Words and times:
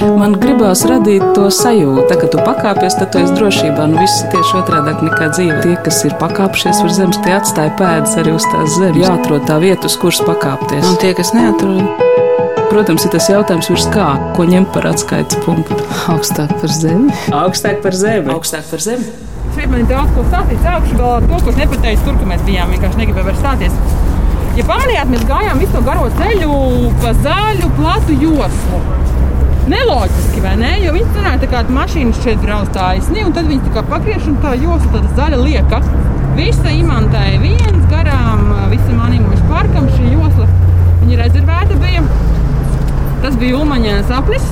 Man 0.00 0.32
gribās 0.40 0.80
radīt 0.88 1.22
to 1.36 1.48
sajūtu, 1.52 2.16
ka 2.22 2.28
tu 2.32 2.40
pakāpies, 2.40 2.96
tad 2.96 3.10
tu 3.12 3.20
esi 3.20 3.34
drošībā. 3.36 3.84
Nu, 3.90 3.98
viss 4.00 4.22
ir 4.24 4.30
tieši 4.32 4.56
otrādi 4.62 4.94
nekā 5.06 5.28
dzīve. 5.34 5.58
Tie, 5.64 5.74
kas 5.84 5.98
ir 6.08 6.14
pakāpšies 6.20 6.80
uz 6.86 6.96
zemes, 6.96 7.18
tie 7.24 7.34
atstāja 7.36 7.74
pēdas 7.76 8.16
arī 8.20 8.32
uz 8.36 8.46
tās 8.48 8.78
zemes. 8.78 9.00
Jāatrod 9.04 9.44
tā 9.48 9.58
vieta, 9.60 9.90
uz 9.90 9.98
kuras 10.00 10.22
pakāpties. 10.24 10.86
Un 10.88 10.96
tie, 11.02 11.12
kas 11.18 11.34
neatrod, 11.36 12.06
Protams, 12.70 13.02
ir 13.02 13.10
tas 13.10 13.24
jautājums, 13.26 13.66
virs 13.66 13.88
kā, 13.90 14.04
ko 14.36 14.44
ņemt 14.46 14.68
par 14.70 14.86
atskaites 14.92 15.40
punktu. 15.42 15.74
augstāk 16.12 16.52
par 16.62 16.70
zemi. 16.70 17.10
Augstāk 17.34 17.80
par 17.82 17.96
zemi. 17.98 18.30
Augstāk 18.30 18.68
par 18.70 18.84
zemi. 18.84 19.08
Šeit 19.56 19.66
man 19.72 19.82
ir 19.82 19.88
daudz 19.90 20.14
ko 20.14 20.22
stāstīt. 20.28 20.62
Sākšu 20.62 21.00
galā 21.00 21.16
ar 21.18 21.26
to, 21.26 21.40
ko 21.42 21.50
es 21.50 21.58
nepateicu 21.58 22.06
tur, 22.06 22.20
kur 22.20 22.30
mēs 22.30 22.44
bijām. 22.46 22.70
Vienkārši 22.70 23.02
negribēju 23.02 23.26
vairs 23.26 23.42
stāties. 23.42 23.74
Ja 24.54 24.68
pamanījāt, 24.70 25.10
mēs 25.10 25.26
gājām 25.26 25.64
visu 25.64 25.74
to 25.74 25.82
garo 25.90 26.06
ceļu 26.20 26.54
pa 27.02 27.16
zaļu, 27.26 27.72
platu 27.80 28.20
joslu. 28.22 28.84
Neloģiski, 29.68 30.40
vai 30.40 30.54
ne? 30.56 30.70
Jo 30.80 30.94
viņi 30.94 31.10
turēja 31.14 31.40
tā 31.42 31.48
kā 31.50 31.60
mašīnas 31.74 32.20
šeit 32.24 32.40
brauc 32.40 32.70
taisni, 32.74 33.20
un 33.26 33.34
tad 33.36 33.50
viņi 33.50 33.66
tā 33.66 33.74
kā 33.74 33.82
pagriež 33.90 34.30
un 34.30 34.38
tā 34.40 34.54
josla 34.56 34.94
tāda 34.94 35.12
zaļa 35.18 35.40
lieka. 35.42 35.82
Visa 36.38 36.72
imantai 36.72 37.36
viens 37.42 37.84
garām, 37.90 38.48
visam 38.72 39.02
animušu 39.04 39.44
parkam 39.50 39.88
šī 39.92 40.14
josla. 40.14 40.48
Viņa 41.02 41.20
rezervēta 41.20 41.78
bija. 41.82 42.04
Tas 43.20 43.36
bija 43.40 43.60
Umaņa 43.60 44.00
sapnis. 44.08 44.46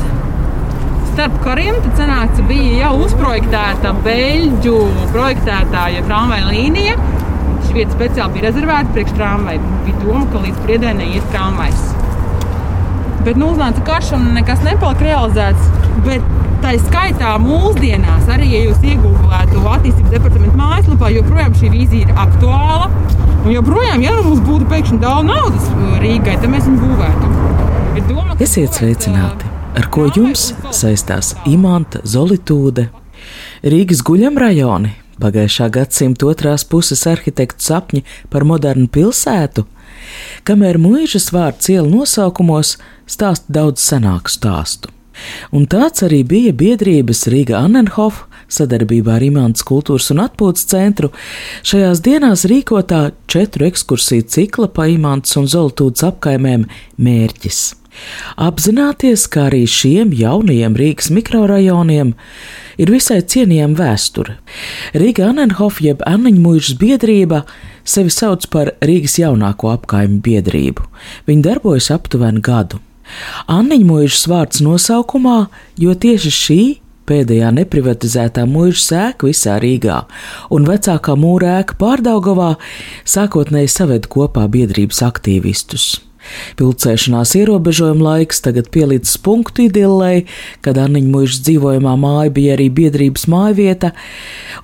Starp 1.14 1.38
kariem 1.42 1.78
tad 1.82 2.02
sanāca, 2.02 2.44
bija 2.50 2.84
jau 2.84 2.92
uzprojektēta 3.06 3.94
beļģu 4.04 4.76
projektētāja 5.14 6.04
tramvaja 6.06 6.50
līnija. 6.52 6.98
Šī 7.64 7.80
vieta 7.80 7.96
speciāli 7.96 8.36
bija 8.36 8.50
rezervēta 8.50 8.94
priekš 8.94 9.16
tramvaja. 9.16 9.78
Bija 9.86 10.02
doma, 10.04 10.26
ka 10.34 10.44
līdz 10.44 10.66
priedēnē 10.68 11.08
ies 11.16 11.26
tramvajs. 11.32 11.97
Bet 13.28 13.36
nu, 13.36 13.50
uznāca 13.52 13.82
karš 13.84 14.14
un 14.16 14.22
nekas 14.32 14.62
nepalika 14.64 15.04
realizēts. 15.04 15.66
Bet 16.06 16.24
tā 16.62 16.70
skaitā 16.80 17.34
mūsdienās, 17.42 18.24
arī 18.32 18.46
ja 18.54 18.62
jūs 18.62 18.78
iegūlētu 18.88 19.64
attīstības 19.68 20.14
departamentu 20.14 20.56
mājaslapā, 20.56 21.10
joprojām 21.12 21.58
šī 21.60 21.68
vīzija 21.74 22.08
ir 22.08 22.22
aktuāla. 22.24 22.88
Un 23.42 23.52
joprojām, 23.52 24.00
ja 24.00 24.14
mums 24.22 24.40
būtu 24.46 24.70
pēkšņi 24.72 25.02
daudz 25.04 25.28
naudas 25.28 25.68
Rīgai, 26.00 26.38
tad 26.40 26.48
mēs 26.54 26.64
viņu 26.70 26.80
būvētu. 26.86 27.34
Doma, 28.08 28.38
Esiet 28.40 28.80
sveicināti! 28.80 29.52
Ar 29.76 29.90
ko 29.92 30.06
jums 30.08 30.54
saistās 30.72 31.34
imanta, 31.52 32.00
solitūde, 32.08 32.88
Rīgas 33.60 34.00
guļamrajoni, 34.08 34.94
pagājušā 35.20 35.68
gadsimta 35.76 36.32
otrās 36.32 36.64
puses 36.64 37.04
arhitektu 37.12 37.68
sapņi 37.68 38.06
par 38.32 38.48
modernu 38.48 38.88
pilsētu, 38.88 39.68
kamēr 40.48 40.78
mūžas 40.82 41.30
vārds 41.34 41.70
ielu 41.72 41.88
nosaukumos 41.90 42.76
stāsta 43.08 43.58
daudz 43.60 43.84
senāku 43.84 44.32
stāstu. 44.32 44.92
Un 45.50 45.66
tāds 45.66 46.04
arī 46.06 46.22
bija 46.26 46.52
biedrības 46.54 47.26
Rīga 47.32 47.58
Annenhof 47.64 48.24
sadarbībā 48.52 49.16
ar 49.18 49.24
Imants 49.26 49.64
kultūras 49.66 50.12
un 50.14 50.22
atpūtas 50.24 50.68
centru 50.70 51.10
šajās 51.66 52.02
dienās 52.04 52.46
rīkotā 52.48 53.08
četru 53.30 53.68
ekskursiju 53.68 54.28
cikla 54.30 54.70
pa 54.72 54.88
Imants 54.92 55.36
un 55.40 55.48
Zoltūdas 55.50 56.06
apkaimēm 56.12 56.68
mērķis. 56.96 57.60
Apzināties, 58.38 59.24
ka 59.26 59.48
arī 59.48 59.64
šiem 59.66 60.12
jaunajiem 60.14 60.76
Rīgas 60.78 61.10
mikrorajoniem 61.10 62.12
ir 62.78 62.92
visai 62.94 63.18
cienījama 63.26 63.74
vēsture. 63.80 64.36
Rīga 64.94 65.32
Annenhof 65.32 65.80
jeb 65.82 66.04
Anniņmuižas 66.06 66.78
biedrība 66.78 67.42
sevi 67.88 68.12
sauc 68.12 68.44
par 68.52 68.72
Rīgas 68.84 69.18
jaunāko 69.20 69.72
apkaimju 69.74 70.20
biedrību. 70.24 70.84
Viņi 71.28 71.46
darbojas 71.46 71.90
aptuveni 71.94 72.42
gadu. 72.44 72.82
Anniņmuižas 73.48 74.26
vārds 74.28 74.60
nosaukumā, 74.64 75.38
jo 75.80 75.94
tieši 75.96 76.32
šī 76.34 76.60
pēdējā 77.08 77.52
neprivatizētā 77.56 78.44
mūža 78.48 78.82
sēka 78.84 79.30
visā 79.30 79.56
Rīgā, 79.62 80.02
un 80.52 80.68
vecākā 80.68 81.16
mūra 81.16 81.58
ēka 81.62 81.78
Pārdaugavā 81.80 82.50
sākotnēji 83.08 83.72
saved 83.72 84.10
kopā 84.12 84.44
biedrības 84.52 85.00
aktīvistus. 85.08 86.07
Pilcēšanās 86.58 87.34
ierobežojuma 87.38 88.04
laiks 88.04 88.42
tagad 88.44 88.70
pielicis 88.74 89.18
punktu 89.22 89.66
idillei, 89.68 90.26
kad 90.64 90.78
Anniņa 90.80 91.12
mūža 91.12 91.42
dzīvojamā 91.48 91.94
māja 92.00 92.34
bija 92.34 92.56
arī 92.58 92.68
biedrības 92.74 93.28
mājvieta, 93.30 93.92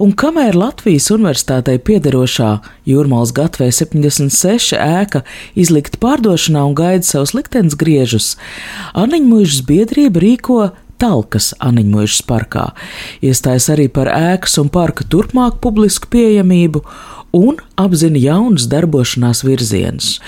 un 0.03 0.15
kamēr 0.17 0.59
Latvijas 0.59 1.11
universitātei 1.15 1.79
piederošā 1.79 2.53
Jūrmāls 2.89 3.35
Gatvē 3.37 3.71
76 3.75 4.77
ēka 4.79 5.25
izlikt 5.59 6.01
pārdošanā 6.03 6.65
un 6.69 6.79
gaida 6.79 7.07
savus 7.07 7.35
liktenes 7.37 7.77
griežus, 7.81 8.35
Anniņa 8.95 9.31
mūžas 9.31 9.63
biedrība 9.69 10.25
rīko 10.25 10.59
Talkas 11.01 11.51
Aniņmuižas 11.63 12.23
parkā. 12.29 12.69
Iestājas 13.25 13.67
arī 13.75 13.89
par 13.93 14.11
ēkas 14.13 14.57
un 14.63 14.71
parka 14.73 15.07
turpmāku 15.11 15.61
publisku 15.65 16.11
pieejamību 16.13 16.85
un 17.35 17.59
apzina 17.81 18.19
jaunus 18.21 18.69
darbošanās 18.71 19.43
virzienus. 19.45 20.19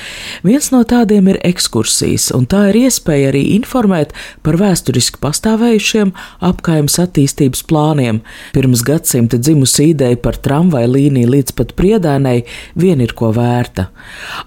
Viens 0.46 0.70
no 0.74 0.82
tādiem 0.88 1.30
ir 1.30 1.38
ekskursijas, 1.46 2.28
un 2.34 2.48
tā 2.50 2.66
ir 2.72 2.80
iespēja 2.86 3.30
arī 3.30 3.42
informēt 3.54 4.14
par 4.46 4.58
vēsturiski 4.60 5.20
pastāvējušiem 5.22 6.12
apkaimes 6.48 6.98
attīstības 7.02 7.62
plāniem. 7.70 8.20
Pirms 8.56 8.82
gadsimta 8.86 9.38
dzimusi 9.38 9.92
ideja 9.92 10.18
par 10.22 10.38
tramvaju 10.42 10.92
līniju 10.96 11.32
līdz 11.36 11.56
pat 11.58 11.74
priedēnai 11.78 12.40
vien 12.74 13.02
ir 13.04 13.14
ko 13.18 13.30
vērta. 13.36 13.88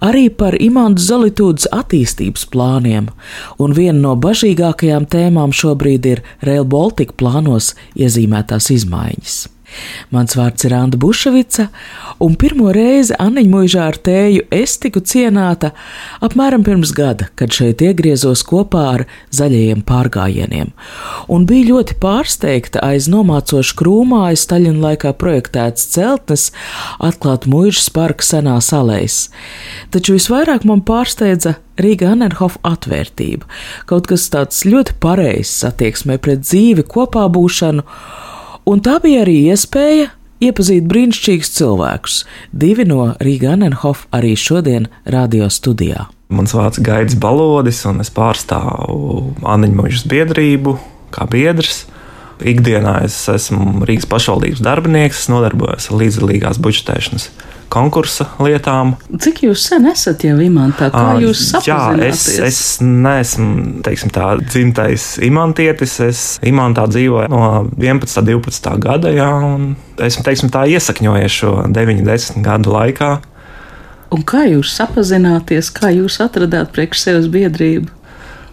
Arī 0.06 0.28
par 0.30 0.58
imantu 0.60 1.06
zolitūdas 1.06 1.70
attīstības 1.76 2.48
plāniem, 2.52 3.08
un 3.60 3.78
viena 3.78 4.00
no 4.02 4.18
bažīgākajām 4.20 5.08
tēmām 5.12 5.56
šobrīd 5.56 6.12
ir 6.12 6.26
Rail 6.44 6.68
Baltica 6.68 7.16
plānos 7.20 7.74
iezīmētās 7.96 8.70
izmaiņas. 8.76 9.40
Mans 10.14 10.36
vārds 10.38 10.66
ir 10.66 10.74
Anna 10.74 10.98
Buševica, 11.00 11.68
un 12.24 12.36
pirmo 12.40 12.72
reizi 12.76 13.16
Aniņmuižā 13.20 13.86
ar 13.92 14.00
tēju 14.06 14.46
es 14.56 14.78
tiku 14.82 15.02
cienāta 15.06 15.72
apmēram 16.26 16.64
pirms 16.66 16.94
gada, 16.96 17.30
kad 17.40 17.54
šeit 17.54 17.84
iegriezos 17.86 18.44
kopā 18.48 18.86
ar 18.96 19.06
zaļajiem 19.36 19.84
pārgājieniem, 19.88 20.74
un 21.30 21.48
biju 21.50 21.76
ļoti 21.76 22.00
pārsteigta 22.02 22.84
aiz 22.86 23.10
nomācošu 23.12 23.78
krūmāju 23.80 24.40
Staļina 24.40 24.84
laikā 24.88 25.14
projektētas 25.20 25.88
celtnes 25.94 26.50
atklāt 26.98 27.48
muižas 27.50 27.90
parka 27.94 28.26
senā 28.26 28.58
salējas. 28.64 29.28
Taču 29.94 30.18
visvairāk 30.18 30.66
man 30.70 30.84
pārsteidza 30.86 31.58
Rīga 31.80 32.12
Anerhofa 32.12 32.60
atvērtība, 32.68 33.48
kaut 33.88 34.10
kas 34.12 34.28
tāds 34.34 34.66
ļoti 34.68 34.98
pareizs 35.00 35.64
attieksmē 35.68 36.20
pret 36.20 36.44
dzīvi, 36.44 36.84
kopā 36.90 37.28
būšanu, 37.32 37.86
un 38.70 38.82
tā 38.86 39.00
bija 39.04 39.24
arī 39.26 39.38
iespēja 39.50 40.12
iepazīt 40.44 40.88
brīnišķīgus 40.90 41.52
cilvēkus. 41.58 42.22
Divi 42.56 42.86
no 42.88 43.14
Rīga 43.24 43.54
Anenhof 43.56 44.06
arī 44.16 44.36
šodien 44.40 44.88
radio 45.10 45.50
studijā. 45.52 46.08
Mans 46.30 46.54
vārds 46.54 46.78
ir 46.78 46.86
Gaidis 46.86 47.18
Balodis, 47.20 47.82
un 47.90 48.04
es 48.04 48.12
pārstāvu 48.14 49.34
Aniņmuļas 49.50 50.06
biedrību 50.12 50.76
kā 51.16 51.26
biedrs. 51.32 51.88
Ikdienā 52.40 53.02
es 53.04 53.16
esmu 53.32 53.84
Rīgas 53.88 54.08
pašvaldības 54.10 54.64
darbinieks, 54.64 55.26
es 55.26 55.32
nodarbojos 55.32 55.90
ar 55.92 55.98
līdzdalīgās 56.00 56.60
budžetēšanas 56.64 57.30
konkursa 57.70 58.26
lietām. 58.42 58.96
Cik 59.22 59.44
jūs 59.46 59.64
sen 59.70 59.86
esat 59.92 60.24
jau 60.26 60.38
imantā? 60.42 60.90
Kā 60.94 61.20
jūs 61.22 61.42
Jā, 61.42 61.62
sapazināties? 61.62 62.24
es, 62.26 62.40
es 62.48 62.62
neesmu 62.82 63.84
teiksim, 63.86 64.14
tā 64.16 64.32
dzimtais 64.42 65.08
imantietis. 65.26 65.98
Es 66.06 66.24
imantā 66.46 66.88
dzīvoju 66.90 67.30
no 67.32 67.44
11. 67.78 68.24
un 68.24 68.30
12. 68.32 68.72
gada, 68.82 69.14
jā, 69.14 69.30
un 69.52 69.74
esmu 70.02 70.26
teiksim, 70.26 70.54
tā 70.54 70.66
iesakņojies 70.74 71.40
šo 71.42 71.54
90 71.70 72.42
gadu 72.46 72.74
laikā. 72.76 73.12
Un 74.10 74.26
kā 74.26 74.48
jūs 74.50 74.74
sapazināties, 74.74 75.70
kā 75.76 75.92
jūs 75.94 76.18
atradāt 76.24 76.72
priekš 76.74 77.06
sevis 77.06 77.30
biedrību? 77.30 77.99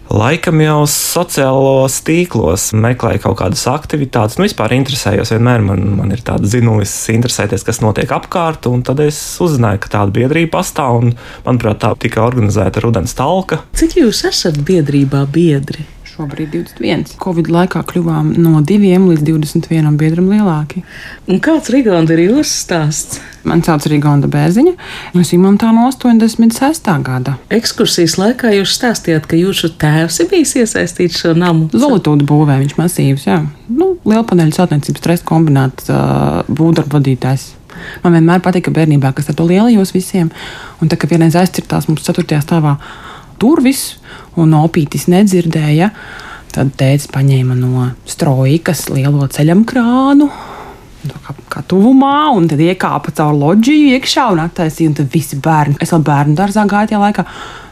Laikam 0.07 0.61
jau 0.63 0.85
sociālos 0.87 1.97
tīklos 2.07 2.69
meklēju 2.77 3.25
kaut 3.25 3.37
kādas 3.41 3.65
aktivitātes. 3.67 4.37
Nu, 4.39 4.45
vispār 4.47 4.77
interesējos. 4.77 5.33
Vienmēr 5.35 5.65
man, 5.65 5.83
man 5.99 6.13
ir 6.15 6.23
tāds 6.23 6.53
zinulis, 6.53 6.93
interesēties, 7.11 7.65
kas 7.67 7.81
notiek 7.83 8.13
apkārt. 8.15 8.69
Tad 8.87 9.03
es 9.03 9.19
uzzināju, 9.43 9.81
ka 9.83 9.91
tāda 9.97 10.15
biedrība 10.15 10.55
pastāv. 10.61 11.01
Un, 11.01 11.13
manuprāt, 11.43 11.81
tā 11.83 11.91
tika 11.99 12.23
organizēta 12.23 12.85
Rudens 12.85 13.17
talka. 13.19 13.59
Cik 13.75 13.99
jūs 13.99 14.23
esat 14.31 14.63
biedrībā 14.63 15.25
biedri? 15.33 15.83
Šobrīd 16.17 16.49
21. 16.49 17.11
Covid 17.21 17.49
laikā 17.53 17.83
kļuvām 17.85 18.31
no 18.41 18.57
2 18.65 18.95
līdz 19.03 19.21
21 19.27 19.97
biedram 19.99 20.31
lielāki. 20.31 20.81
Un 21.29 21.37
kāds 21.45 21.69
Rigonda 21.69 22.15
ir 22.15 22.23
jūsu 22.23 22.55
stāsts? 22.63 23.19
Mani 23.45 23.61
sauc 23.61 23.85
Rigonda 23.85 24.25
Bērziņa, 24.25 24.73
un 25.13 25.21
es 25.21 25.29
imantā 25.37 25.69
no 25.75 25.85
86. 25.91 26.89
gada. 27.05 27.35
Ekskursijas 27.53 28.17
laikā 28.17 28.49
jūs 28.55 28.73
stāstījāt, 28.79 29.29
ka 29.29 29.37
jūsu 29.37 29.69
tēvs 29.77 30.17
ir 30.23 30.31
bijis 30.33 30.55
iesaistīts 30.63 31.21
šo 31.21 31.35
namu. 31.37 31.69
Zolotūda 31.69 32.25
būvē 32.25 32.57
viņš 32.63 32.73
masīvs, 32.81 33.27
jā. 33.29 33.43
Nu, 33.69 33.93
lielpaneļu 34.09 34.57
celtniecības 34.57 35.03
stresa 35.03 35.27
kombināts 35.29 35.91
uh, 35.93 36.41
būvdarbu 36.49 36.97
vadītājs. 36.97 37.51
Man 38.01 38.17
vienmēr 38.17 38.41
patika 38.41 38.73
bērnībā, 38.73 39.13
kas 39.13 39.29
ar 39.29 39.37
to 39.37 39.45
lielajos 39.45 39.93
visiem. 39.93 40.33
Un 40.81 40.89
tā 40.89 40.97
kā 40.97 41.05
vienreiz 41.13 41.37
aizcirtās 41.37 41.85
mums 41.91 42.09
4. 42.09 42.41
stāvā 42.41 42.79
durvis 43.41 43.97
un 44.39 44.55
opītis 44.57 45.07
nedzirdēja. 45.11 45.91
Tad 46.55 46.73
tēvs 46.79 47.09
paņēma 47.13 47.57
no 47.59 47.89
strojkas 48.09 48.87
lielo 48.89 49.27
ceļam 49.29 49.65
krānu. 49.67 50.29
Kā, 51.07 51.35
kā 51.53 51.61
tuvumā, 51.69 52.31
un 52.35 52.49
tad 52.51 52.59
iekāpa 52.63 53.13
caur 53.15 53.37
loģiju 53.37 53.93
iekšā 53.95 54.25
un 54.33 54.41
attaisīja. 54.47 54.91
Un 54.91 54.97
tad 54.97 55.13
visi 55.13 55.39
bērni, 55.43 55.77
es 55.83 55.93
vēl 55.93 56.03
bērnu 56.07 56.35
dārzā 56.39 56.65
gāju 56.67 56.91
tajā 56.91 57.03
laikā, 57.03 57.25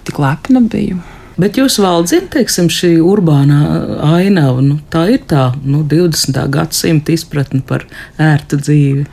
tik 0.07 0.21
lepna 0.21 0.61
biju. 0.71 1.01
Bet 1.35 1.57
jūs 1.59 1.75
valdziet, 1.83 2.29
teiksim, 2.31 2.69
šī 2.71 2.93
urbānā 3.03 3.57
ainava, 4.07 4.61
nu, 4.63 4.77
tā 4.91 5.03
ir 5.11 5.25
tā 5.27 5.49
nu, 5.67 5.81
20. 5.83 6.37
gadsimta 6.53 7.11
izpratne 7.11 7.59
par 7.67 7.83
ērtu 8.21 8.61
dzīvi. 8.61 9.03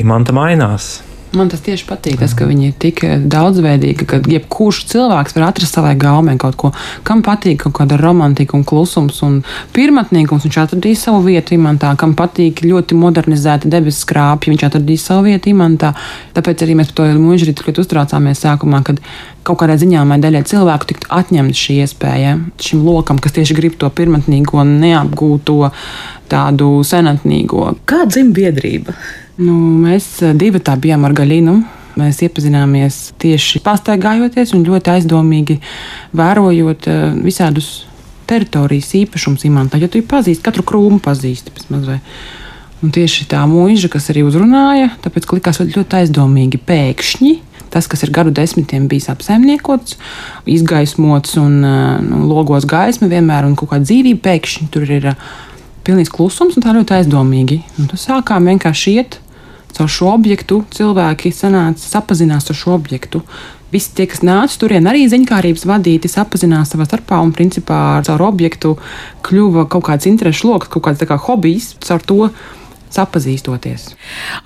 Imanta 0.00 0.32
mainās. 0.36 0.94
Man 1.34 1.48
tas 1.50 1.60
tieši 1.64 1.84
patīk, 1.88 2.20
tas, 2.20 2.32
ka 2.38 2.46
viņi 2.46 2.68
ir 2.70 2.74
tik 2.80 3.00
daudzveidīgi, 3.26 4.06
ka 4.08 4.20
jebkurš 4.30 4.84
cilvēks 4.92 5.34
var 5.36 5.48
atrast 5.48 5.74
savai 5.74 5.96
gaumē 5.98 6.36
kaut 6.40 6.56
ko, 6.60 6.70
kam 7.06 7.24
patīk 7.26 7.64
kaut 7.64 7.74
kāda 7.80 7.98
romantika 8.00 8.54
un 8.56 8.62
klusums 8.68 9.18
un 9.26 9.40
pirmatnīgums. 9.76 10.46
Viņš 10.46 10.58
atradīs 10.62 11.02
savu 11.02 11.24
vietu 11.26 11.56
imantā, 11.58 11.90
kam 11.98 12.14
patīk 12.16 12.62
ļoti 12.64 12.98
modernizēta 13.00 13.70
debesu 13.72 14.04
skrāpja, 14.06 14.52
viņš 14.54 14.66
atradīs 14.68 15.06
savu 15.10 15.26
vietu 15.26 15.50
imantā. 15.50 15.92
Tāpēc 16.36 16.62
arī 16.64 16.78
mēs 16.78 16.92
par 16.92 17.02
to 17.02 17.08
mūžīgi 17.18 17.58
ļoti 17.58 17.82
uztraucāmies 17.82 18.44
sākumā, 18.46 18.84
kad 18.86 19.02
kaut 19.46 19.60
kādā 19.60 19.76
ziņā 19.78 20.02
vai 20.08 20.18
daļai 20.22 20.42
cilvēku 20.48 20.90
tiktu 20.90 21.10
atņemta 21.14 21.58
šī 21.58 21.80
iespēja 21.84 22.36
šim 22.62 22.82
lokam, 22.86 23.20
kas 23.22 23.36
tieši 23.36 23.56
grib 23.58 23.76
to 23.78 23.90
pirmatnīgo, 23.94 24.64
neapgūto, 24.66 25.70
tādu 26.30 26.70
senatnīgo. 26.86 27.70
Kā 27.88 28.04
dzimta 28.08 28.40
biedrība? 28.40 28.94
Nu, 29.36 29.54
mēs 29.82 30.08
eh, 30.24 30.32
divi 30.36 30.62
tā 30.64 30.76
bijām 30.80 31.04
ar 31.08 31.16
Gaļinu. 31.16 31.58
Mēs 31.96 32.20
iepazināmies 32.26 32.96
tieši 33.20 33.62
pastaigājoties 33.64 34.52
un 34.56 34.64
ļoti 34.68 34.92
aizdomīgi 34.96 35.58
vērojot 36.16 36.88
eh, 36.92 37.04
visādus 37.24 37.70
teritorijas 38.26 38.90
īpašumus 38.98 39.46
imantā. 39.48 39.80
Jo 39.80 39.88
tu 39.92 40.02
pazīsti, 40.02 40.44
katru 40.44 40.64
krūmu 40.66 41.00
pazīsti 41.04 41.54
pēc 41.54 41.70
mazliet. 41.72 42.16
Un 42.84 42.92
tieši 42.92 43.24
tā 43.30 43.40
mūža, 43.48 43.88
kas 43.92 44.10
arī 44.12 44.26
uzrunāja, 44.26 44.90
tāpēc 45.04 45.28
likās 45.32 45.62
ļoti 45.62 46.00
aizdomīgi 46.02 46.60
pēkšņi. 46.68 47.34
Tas, 47.72 47.88
kas 47.90 48.04
ir 48.06 48.12
gadu 48.14 48.30
desmitiem 48.36 48.84
bijis 48.88 49.08
apsaimniekots, 49.10 49.96
izgaismots 50.48 51.34
un 51.40 51.56
nu, 51.64 52.20
logos 52.30 52.64
gaisma 52.68 53.08
vienmēr 53.10 53.48
un 53.48 53.56
kaut 53.58 53.72
kāda 53.72 53.88
dzīvība, 53.88 54.22
pēkšņi 54.28 54.68
tur 54.72 54.86
ir 54.86 55.08
pilnīgs 55.86 56.12
klusums 56.12 56.58
un 56.58 56.64
tā 56.64 56.74
ļoti 56.76 56.98
aizdomīgi. 56.98 57.60
Un 57.80 57.90
tad 57.90 58.02
sākām 58.02 58.50
vienkārši 58.50 58.96
iet 58.98 59.20
caur 59.76 59.90
šo 59.92 60.10
objektu 60.14 60.62
cilvēki 60.72 61.32
sanāca, 61.36 61.82
sapazinās 61.82 62.48
ar 62.50 62.58
šo 62.58 62.74
objektu. 62.76 63.22
Visi 63.72 63.92
tie, 63.96 64.06
kas 64.08 64.22
nāca 64.24 64.60
turien, 64.62 64.86
arī 64.88 65.04
ziņkārības 65.10 65.66
vadīti, 65.68 66.08
sapazinās 66.08 66.70
savā 66.72 66.86
starpā 66.86 67.18
un 67.22 67.32
principā 67.36 68.00
caur 68.06 68.22
objektu 68.28 68.76
kļuva 69.26 69.66
kaut 69.72 69.88
kāds 69.88 70.08
interešu 70.08 70.52
lokus, 70.52 70.70
kaut 70.72 70.86
kāds 70.86 71.02
kā 71.08 71.18
hobijs 71.26 71.74
caur 71.84 72.04
to 72.06 72.30
sapazīstoties. 72.96 73.88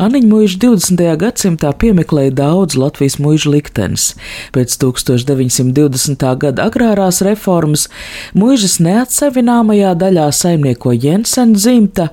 Aniņa 0.02 0.30
mūža 0.30 0.60
20. 0.66 1.04
gadsimtā 1.20 1.72
piemeklēja 1.80 2.34
daudz 2.42 2.78
Latvijas 2.80 3.18
mūža 3.22 3.54
liktenes. 3.54 4.10
Pēc 4.54 4.76
1920. 4.82 6.26
gada 6.44 6.68
agrārās 6.68 7.22
reformas 7.26 7.88
mūžas 8.34 8.78
neatsevināmajā 8.84 9.94
daļā 10.00 10.30
saimnieko 10.34 10.94
Jensen 10.96 11.54
dzimta. 11.56 12.10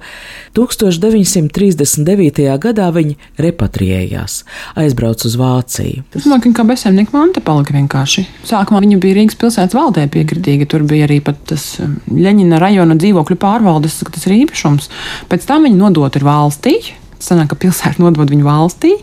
1939. 0.57 2.47
gadā 2.63 2.87
viņi 2.93 3.15
repatriējās, 3.41 4.39
aizbrauca 4.81 5.27
uz 5.29 5.35
Vāciju. 5.37 6.03
Es 6.17 6.25
domāju, 6.25 6.47
ka 6.47 6.61
kā 6.61 6.65
bezsaimnieka 6.71 7.13
manta 7.13 7.43
palika 7.45 7.75
vienkārši. 7.75 8.21
Sākumā 8.49 8.81
viņa 8.83 8.97
bija 9.03 9.17
Rīgas 9.19 9.37
pilsētas 9.37 9.77
valdē 9.77 10.07
piekritīga, 10.13 10.63
tur 10.69 10.81
bija 10.87 11.03
arī 11.07 11.19
pat 11.25 11.37
tas 11.51 11.63
um, 11.83 11.97
Ļeņina 12.17 12.57
rajona 12.61 12.95
dzīvokļu 12.97 13.37
pārvaldes, 13.41 13.99
tas 14.07 14.25
ir 14.25 14.37
īpašums. 14.39 14.89
Pēc 15.29 15.41
tam 15.49 15.67
viņa 15.67 15.77
nodota 15.77 16.19
ir 16.19 16.25
valstī. 16.27 16.77
Sanāk, 17.23 17.53
ka 17.53 17.61
pilsēta 17.65 18.01
nodod 18.03 18.29
viņu 18.33 18.47
valstī 18.47 18.97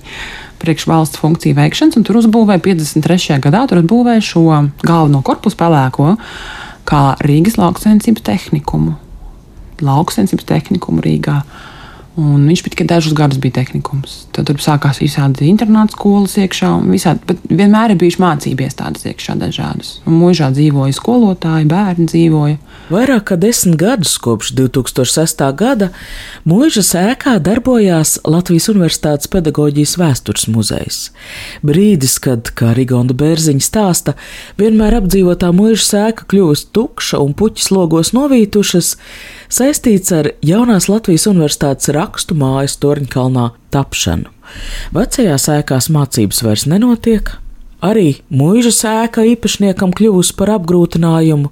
priekš 0.65 0.87
valsts 0.89 1.21
funkciju 1.21 1.59
veikšanas, 1.59 1.99
un 1.99 2.07
tur 2.07 2.17
uzbūvēja 2.23 2.63
53. 2.65 3.37
gadā 3.45 3.65
tur 3.69 3.83
uzbūvēja 3.83 4.23
šo 4.25 4.45
galveno 4.81 5.21
korpusu 5.27 5.59
pelēko 5.61 6.15
kā 6.89 7.03
Rīgas 7.25 7.59
lauksainicības 7.61 8.25
tehnikumu. 8.25 8.95
Lauksainicības 9.85 10.49
tehnikumu 10.49 11.05
Rīgā. 11.05 11.43
Un 12.15 12.45
viņš 12.47 12.61
tikai 12.69 12.85
dažus 12.87 13.15
gadus 13.19 13.41
bija 13.43 13.57
tehnikums. 13.57 14.29
Tad 14.35 14.47
tur 14.47 14.61
sākās 14.63 15.01
visādi 15.03 15.49
internāta 15.51 15.97
skolas 15.97 16.37
iekšā, 16.39 16.69
un 16.79 16.93
visādi, 16.95 17.25
bet 17.27 17.41
vienmēr 17.51 17.91
ir 17.91 17.99
bijušas 17.99 18.21
mācību 18.23 18.63
iestādes 18.69 19.09
iekšā 19.11 19.35
dažādas. 19.41 19.97
Mūžā 20.07 20.53
dzīvoja 20.55 20.95
skolotāji, 20.95 21.67
bērni 21.73 22.07
dzīvoja. 22.13 22.61
Vairāk 22.95 23.25
kā 23.33 23.39
desmit 23.41 23.75
gadus 23.81 24.13
kopš 24.23 24.53
2006. 24.55 25.43
gada 25.59 25.89
mūžas 26.47 26.93
ēkā 27.01 27.35
darbojās 27.43 28.21
Latvijas 28.29 28.71
Universitātes 28.71 29.31
pedagoģijas 29.35 29.97
vēstures 29.99 30.47
muzejs. 30.55 31.01
Brīdis, 31.67 32.21
kad, 32.23 32.53
kā 32.55 32.77
Rigonda 32.79 33.17
Bērziņa 33.19 33.65
stāsta, 33.65 34.15
vienmēr 34.61 35.01
apdzīvotā 35.01 35.51
mūžas 35.57 35.91
ēka 36.05 36.31
kļuvusi 36.31 36.71
tukša 36.77 37.25
un 37.25 37.35
puķis 37.35 37.73
logos 37.75 38.15
novītušas, 38.15 38.95
saistīts 39.51 40.15
ar 40.15 40.31
jaunās 40.45 40.87
Latvijas 40.93 41.27
Universitātes 41.31 41.91
rakstu 42.05 42.37
mājas 42.39 42.77
Torņkalnā 42.83 43.51
tapšanu. 43.75 44.31
Vecajās 44.95 45.49
ēkās 45.57 45.91
mācības 45.93 46.43
vairs 46.45 46.67
nenotiek, 46.71 47.33
arī 47.85 48.21
mūža 48.33 48.73
sēka 48.77 49.25
īpašniekam 49.35 49.95
kļuvusi 49.97 50.37
par 50.39 50.55
apgrūtinājumu. 50.59 51.51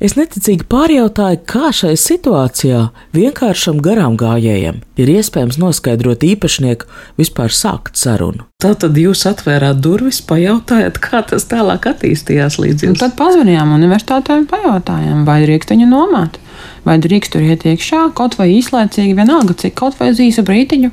Es 0.00 0.16
neticīgi 0.18 0.66
pārjautāju, 0.68 1.40
kā 1.48 1.70
šai 1.72 1.94
situācijā 2.00 2.82
vienkāršam 3.16 3.78
garām 3.84 4.18
gājējam 4.20 4.82
ir 5.00 5.12
iespējams 5.14 5.56
noskaidrot 5.62 6.26
īpašnieku 6.26 6.88
vispār 7.20 7.54
sākt 7.54 7.96
sarunu. 8.00 8.44
Tā 8.60 8.74
tad 8.76 8.96
jūs 9.00 9.24
atvērāt 9.28 9.80
durvis, 9.84 10.22
pajautājāt, 10.24 11.00
kā 11.00 11.22
tas 11.28 11.48
tālāk 11.48 11.88
attīstījās 11.92 12.58
līdz 12.60 12.88
jums. 12.88 12.96
Un 12.96 13.02
tad 13.04 13.16
pazvanījām 13.18 13.72
universitātē 13.76 14.40
un 14.42 14.48
pajautājām, 14.50 15.24
vai 15.28 15.42
drīkst 15.46 15.72
viņu 15.72 15.88
nomāt 15.92 16.40
vai 16.86 16.96
drīkst 17.02 17.34
tur 17.34 17.44
iet 17.44 17.66
iekšā, 17.66 18.06
kaut 18.16 18.38
vai 18.38 18.48
īslaicīgi, 18.56 19.16
vienalga, 19.18 19.56
cik 19.58 19.74
kaut 19.78 19.98
vai 19.98 20.12
uz 20.12 20.22
īsu 20.22 20.44
brītiņu. 20.46 20.92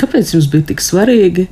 Kāpēc 0.00 0.34
jums 0.34 0.48
bija 0.50 0.68
tik 0.72 0.82
svarīgi? 0.82 1.46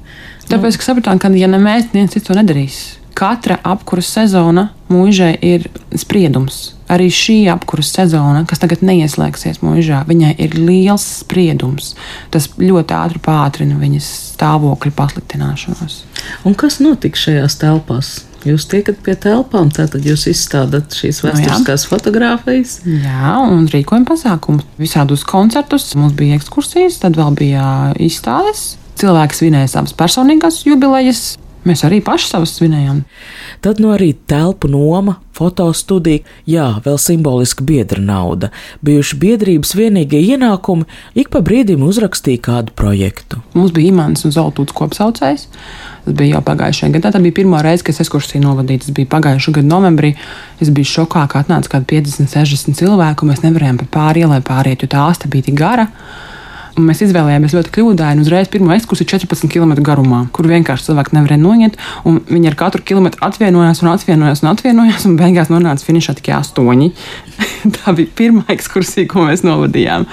Tāpēc, 0.48 0.78
ka 0.78 0.88
sapratām, 0.88 1.20
ka 1.22 1.30
ja 1.38 1.48
ne 1.50 1.60
mēs, 1.62 1.90
neviens 1.92 2.16
cits 2.16 2.28
to 2.28 2.36
nedarīs. 2.36 2.80
Katra 3.18 3.58
apkuras 3.68 4.08
sezona 4.08 4.70
mūžai 4.90 5.34
ir 5.44 5.68
spriedums. 6.00 6.72
Arī 6.92 7.08
šī 7.12 7.36
apkuras 7.52 7.92
sezona, 7.94 8.42
kas 8.48 8.60
tagad 8.60 8.82
neieslēgsies 8.84 9.62
mūžā, 9.64 10.02
viņai 10.08 10.34
ir 10.44 10.58
liels 10.58 11.04
spriedums. 11.22 11.94
Tas 12.34 12.50
ļoti 12.60 12.96
ātri 12.98 13.22
pātrina 13.24 13.78
viņas 13.80 14.10
stāvokļa 14.34 14.92
pasliktināšanos. 14.98 16.02
Un 16.48 16.58
kas 16.58 16.82
notika 16.84 17.18
šajās 17.18 17.56
telpās? 17.62 18.12
Jūs 18.42 18.64
tiekat 18.66 18.98
pie 19.06 19.14
telpām, 19.22 19.68
tātad 19.70 20.02
jūs 20.02 20.24
izstādāt 20.32 20.96
šīs 20.98 21.20
nu 21.22 21.28
vēsturiskās 21.30 21.84
no, 21.84 21.90
fotogrāfijas. 21.92 22.72
Jā, 22.82 23.36
un 23.46 23.68
rīkojam 23.70 24.06
pasākumus. 24.08 24.66
Visādus 24.82 25.22
koncertus, 25.28 25.92
mums 25.98 26.16
bija 26.18 26.40
ekskursijas, 26.40 26.98
tad 27.04 27.18
vēl 27.20 27.36
bija 27.38 27.66
izstādes. 28.02 28.72
Cilvēki 28.98 29.38
svinēja 29.38 29.70
savas 29.76 29.94
personīgās 29.96 30.58
jubilejas, 30.66 31.22
Mēs 31.68 31.84
arī 31.86 32.00
paši 32.02 32.26
savus 32.26 32.56
svinējām. 32.58 33.04
Tad 33.62 33.78
no 33.82 33.92
arī 33.94 34.10
telpu 34.26 34.66
noma, 34.70 35.20
fotostudija, 35.36 36.24
jā, 36.48 36.66
vēl 36.82 36.98
simboliski 36.98 37.62
biedra 37.66 38.02
nauda. 38.02 38.50
Bijuši 38.82 39.18
biedrības 39.22 39.76
vienīgie 39.78 40.20
ienākumi, 40.34 40.88
ik 41.14 41.30
pa 41.30 41.42
brīdim 41.44 41.84
uzrakstīja 41.86 42.42
kādu 42.48 42.74
projektu. 42.78 43.38
Mums 43.54 43.70
bija 43.76 43.92
imants 43.92 44.26
un 44.26 44.34
zeltūts 44.34 44.74
kopsaucējs. 44.74 45.46
Tas 46.02 46.16
bija 46.18 46.36
jau 46.36 46.42
pagājušajā 46.50 46.96
gadā. 46.96 47.12
Tā 47.14 47.22
bija 47.22 47.38
pirmā 47.38 47.62
reize, 47.62 47.84
kad 47.86 47.94
es 47.94 48.02
ekskursiju 48.02 48.42
novadīju. 48.42 48.82
Tas 48.82 48.96
bija 48.96 49.10
pagājušā 49.14 49.54
gada 49.60 49.70
novembrī. 49.70 50.16
Es 50.58 50.72
biju 50.74 50.90
šokā, 50.96 51.28
ka 51.30 51.44
atnāca 51.44 51.70
kaut 51.70 51.86
kādi 51.86 52.02
50, 52.02 52.34
60 52.34 52.78
cilvēku, 52.82 53.22
un 53.22 53.30
mēs 53.30 53.46
nevarējām 53.46 53.78
pa 53.84 53.90
pāri 54.00 54.26
ielai 54.26 54.42
pāriet, 54.42 54.82
jo 54.82 54.90
tā 54.90 55.06
asta 55.12 55.30
bija 55.30 55.46
tik 55.46 55.60
gara. 55.62 55.86
Un 56.72 56.86
mēs 56.88 57.02
izvēlējāmies 57.04 57.52
ļoti 57.52 57.72
kļūdainu 57.74 58.24
uzreiz 58.24 58.48
pirmo 58.52 58.72
ekskursiju 58.72 59.10
14 59.10 59.50
km 59.52 59.74
garumā, 59.84 60.22
kur 60.32 60.48
vienkārši 60.48 60.88
cilvēki 60.88 61.16
nevarēja 61.18 61.42
noiet. 61.42 61.76
Viņi 62.06 62.48
ar 62.48 62.56
katru 62.62 62.80
kilometru 62.88 63.26
atvienojās 63.26 63.82
un 63.84 63.90
atvienojās 63.92 64.40
un 64.40 64.50
atvienojās, 64.54 65.04
un 65.08 65.18
beigās 65.20 65.52
nonāca 65.52 65.84
finišā 65.84 66.16
tikai 66.20 66.38
astoņi. 66.38 66.88
Tā 67.76 67.94
bija 67.98 68.16
pirmā 68.22 68.46
ekskursija, 68.56 69.10
ko 69.10 69.26
mēs 69.28 69.44
novadījām. 69.44 70.08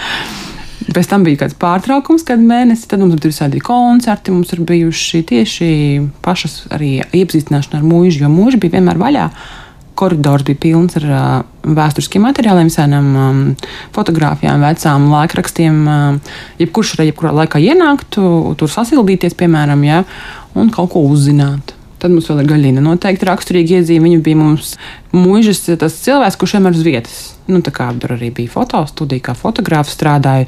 Pēc 0.89 1.09
tam 1.11 1.23
bija 1.23 1.45
kāds 1.45 1.55
pārtraukums, 1.59 2.25
kad 2.27 2.41
mēnesi, 2.43 2.87
tad 2.89 3.03
mums 3.03 3.15
bija 3.15 3.31
visādi 3.31 3.61
koncerti, 3.63 4.33
mums 4.33 4.51
ir 4.55 4.63
bijuši 4.67 5.23
tieši 5.31 5.71
pašas 6.25 6.63
arī 6.75 6.97
iepazīstināšana 7.05 7.79
ar 7.79 7.87
mūžu, 7.87 8.23
jo 8.25 8.31
mūža 8.33 8.59
bija 8.59 8.79
vienmēr 8.79 8.99
vaļā 8.99 9.27
koridors 9.99 10.45
bija 10.47 10.59
pilns 10.63 10.95
ar 10.99 11.05
uh, 11.09 11.23
vēsturiskiem 11.77 12.23
materiāliem, 12.27 12.69
senām 12.73 13.09
um, 13.15 13.41
fotografijām, 13.95 14.63
vecām 14.65 15.09
laikrakstiem. 15.13 15.81
Uh, 15.87 16.37
jebkurš 16.61 16.95
varēja 16.95 17.13
jebkurā 17.13 17.33
laikā 17.41 17.61
ienākt, 17.63 18.19
tur 18.59 18.71
sasildīties, 18.71 19.37
piemēram, 19.39 19.83
ja, 19.87 20.03
un 20.57 20.71
kaut 20.73 20.93
ko 20.95 21.03
uzzināt. 21.09 21.75
Tad 21.99 22.13
mums 22.13 22.29
vēl 22.31 22.45
ir 22.45 22.47
gaļina. 22.47 22.81
Noteikti 22.83 23.27
raksturīgi 23.27 23.81
iezīme. 23.81 24.07
Viņa 24.07 24.19
bija 24.23 24.39
mums 24.39 24.75
mūžas 25.11 25.65
cilvēks, 25.67 26.37
kurš 26.39 26.55
vienmēr 26.55 26.77
uz 26.77 26.85
vietas. 26.85 27.17
Nu, 27.51 27.59
tā 27.65 27.73
kā 27.75 27.89
tur 27.99 28.13
arī 28.15 28.29
bija 28.35 28.53
fotostudija, 28.53 29.25
kā 29.27 29.35
fotogrāfs 29.35 29.97
strādāja. 29.97 30.47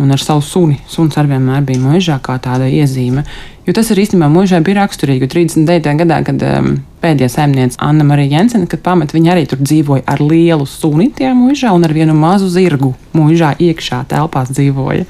Un 0.00 0.10
ar 0.14 0.20
savu 0.22 0.40
suni. 0.40 0.78
Suns 0.88 1.18
arī 1.20 1.34
vienmēr 1.34 1.64
bija 1.68 1.80
mūžā 1.82 2.16
kā 2.24 2.38
tāda 2.42 2.64
iezīme. 2.70 3.26
Jo 3.66 3.74
tas 3.76 3.92
arī 3.92 4.06
īstenībā 4.06 4.30
mūžā 4.32 4.62
bija 4.64 4.80
raksturīgi. 4.80 5.28
39. 5.30 5.92
gadā, 6.00 6.22
kad 6.26 6.42
um, 6.48 6.72
pēdējā 7.02 7.28
saimniece 7.36 7.78
Anna 7.84 8.06
Marija 8.08 8.38
Jensena, 8.38 8.66
kad 8.70 8.82
pamet, 8.82 9.12
viņa 9.14 9.34
arī 9.34 9.44
tur 9.50 9.60
dzīvoja 9.62 10.06
ar 10.08 10.24
lielu 10.24 10.66
suni 10.66 11.10
tajā 11.14 11.34
mūžā 11.38 11.74
un 11.76 11.84
ar 11.86 11.94
vienu 11.94 12.16
mazu 12.18 12.48
zirgu 12.50 12.94
mūžā 13.14 13.52
iekšā 13.62 14.02
telpās 14.10 14.50
dzīvoja. 14.56 15.04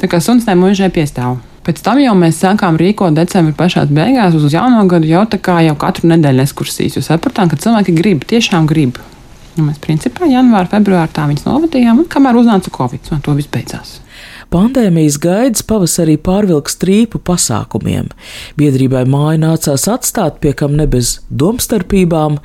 Tā 0.00 0.10
kā 0.10 0.22
suns 0.22 0.46
tajā 0.46 0.60
mūžā 0.62 0.88
piestāv. 0.94 1.40
Pēc 1.62 1.78
tam 1.84 2.00
jau 2.02 2.14
mēs 2.18 2.40
sākām 2.42 2.78
rīkot 2.80 3.14
decembrī 3.14 3.54
pašā 3.58 3.84
beigās 3.90 4.34
uz 4.34 4.48
jauno 4.50 4.82
gadu 4.90 5.06
jau 5.06 5.22
tā 5.30 5.38
kā 5.38 5.60
jau 5.62 5.76
katru 5.78 6.10
nedēļu 6.10 6.42
ekskursijas. 6.42 6.96
Jo 6.98 7.04
sapratām, 7.06 7.50
ka 7.50 7.58
cilvēki 7.60 7.94
grib, 7.98 8.24
tiešām 8.26 8.66
grib. 8.70 8.98
Un 9.58 9.68
mēs 9.68 9.82
principā 9.84 10.28
janvārā, 10.30 10.70
februārā 10.72 11.10
tā 11.12 11.26
viņas 11.28 11.44
novadījām, 11.44 12.04
un 12.04 12.08
kamēr 12.08 12.38
uznāca 12.40 12.72
Covid, 12.72 13.10
un 13.12 13.20
to 13.24 13.34
viss 13.36 13.52
beidzās. 13.52 13.98
Pandēmijas 14.52 15.16
gaidas 15.16 15.62
pavasarī 15.64 16.18
pārvilka 16.20 16.68
strīpu 16.68 17.16
pasākumiem. 17.24 18.10
Biedrībai 18.60 19.06
māju 19.08 19.40
nācās 19.40 19.86
atstāt, 19.88 20.42
pie 20.44 20.52
kam 20.56 20.74
ne 20.76 20.84
bez 20.92 21.14
domstarpībām. 21.42 22.36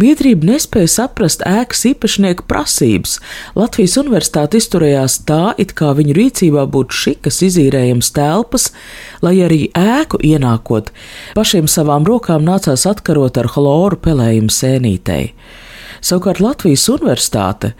Biedrība 0.00 0.48
nespēja 0.48 0.88
saprast 0.94 1.44
ēkas 1.44 1.84
īpašnieku 1.90 2.46
prasības. 2.48 3.18
Latvijas 3.58 3.98
universitāte 4.00 4.62
izturējās 4.62 5.18
tā, 5.28 5.42
it 5.60 5.74
kā 5.76 5.92
viņu 5.98 6.16
rīcībā 6.16 6.64
būtu 6.72 7.00
šikas 7.02 7.42
izīrējams 7.50 8.14
telpas, 8.16 8.70
lai 9.20 9.34
arī 9.44 9.66
ēku 9.76 10.22
ienākot, 10.24 10.88
pašiem 11.36 11.68
savām 11.68 12.08
rokām 12.08 12.48
nācās 12.48 12.88
atkarot 12.88 13.36
ar 13.42 13.52
chloru 13.52 14.00
pelējumu 14.00 14.48
sēnītei. 14.52 15.34
Savukārt 16.02 16.42
Latvijas 16.42 16.88
universitāte 16.90 17.72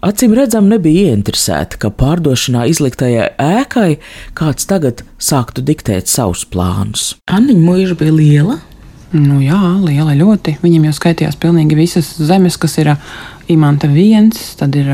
Acīm 0.00 0.32
redzam, 0.32 0.64
nebija 0.72 1.10
ieinteresēta, 1.10 1.76
ka 1.76 1.90
pārdošanā 1.92 2.62
izliktajai 2.70 3.26
ēkai 3.36 3.98
kāds 4.38 4.64
tagad 4.64 5.02
sāktu 5.20 5.60
diktēt 5.60 6.08
savus 6.08 6.46
plānus. 6.48 7.10
Anniņa 7.28 7.60
mūža 7.60 7.96
bija 8.00 8.14
liela. 8.16 8.56
Nu, 9.12 9.42
jā, 9.44 9.58
liela 9.84 10.14
ļoti. 10.16 10.56
Viņam 10.62 10.86
jau 10.88 10.94
skaitījās 10.96 11.36
pilnīgi 11.42 11.76
visas 11.76 12.08
zemes, 12.16 12.56
kas 12.60 12.78
ir 12.80 12.94
imanta 13.52 13.90
viens, 13.92 14.54
tad 14.56 14.78
ir 14.80 14.88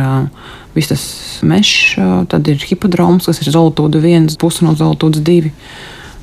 viss 0.74 0.90
tas 0.90 1.06
mežs, 1.46 1.94
tad 2.32 2.50
ir 2.50 2.58
hipodroms, 2.66 3.30
kas 3.30 3.44
ir 3.44 3.54
zolotūda 3.54 4.02
viens, 4.02 4.34
pusi 4.40 4.66
no 4.66 4.74
zolotūdas 4.74 5.22
divi. 5.22 5.54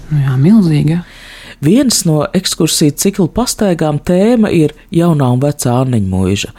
Nu, 0.10 0.20
jā, 0.26 0.36
milzīga. 0.42 1.06
Viens 1.64 2.02
no 2.04 2.26
ekskursiju 2.36 2.92
cikla 3.00 3.30
pastaigām 3.32 4.00
tēma 4.04 4.50
ir 4.52 4.74
jaunā 4.92 5.30
un 5.32 5.40
vecā 5.40 5.72
Anniņa 5.84 6.10
mūža, 6.12 6.50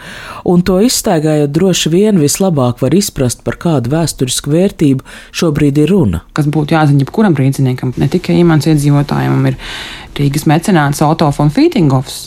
un 0.49 0.63
to 0.65 0.79
izstaigājot 0.81 1.53
droši 1.53 1.93
vien 1.93 2.21
vislabāk 2.23 2.81
var 2.81 2.97
izprast, 2.97 3.43
par 3.45 3.59
kādu 3.61 3.93
vēsturisku 3.93 4.55
vērtību 4.55 5.05
šobrīd 5.37 5.83
ir 5.83 5.93
runa. 5.93 6.23
Kas 6.33 6.49
būtu 6.49 6.79
jāzina 6.79 7.05
jebkuram 7.05 7.37
rīzniekam, 7.37 7.93
ne 8.01 8.09
tikai 8.09 8.39
imants 8.41 8.71
iedzīvotājiem, 8.71 9.45
ir 9.51 9.61
Rīgas 10.17 10.49
mecenāts 10.49 11.05
Otto 11.05 11.29
von 11.37 11.53
Fītingovs. 11.53 12.21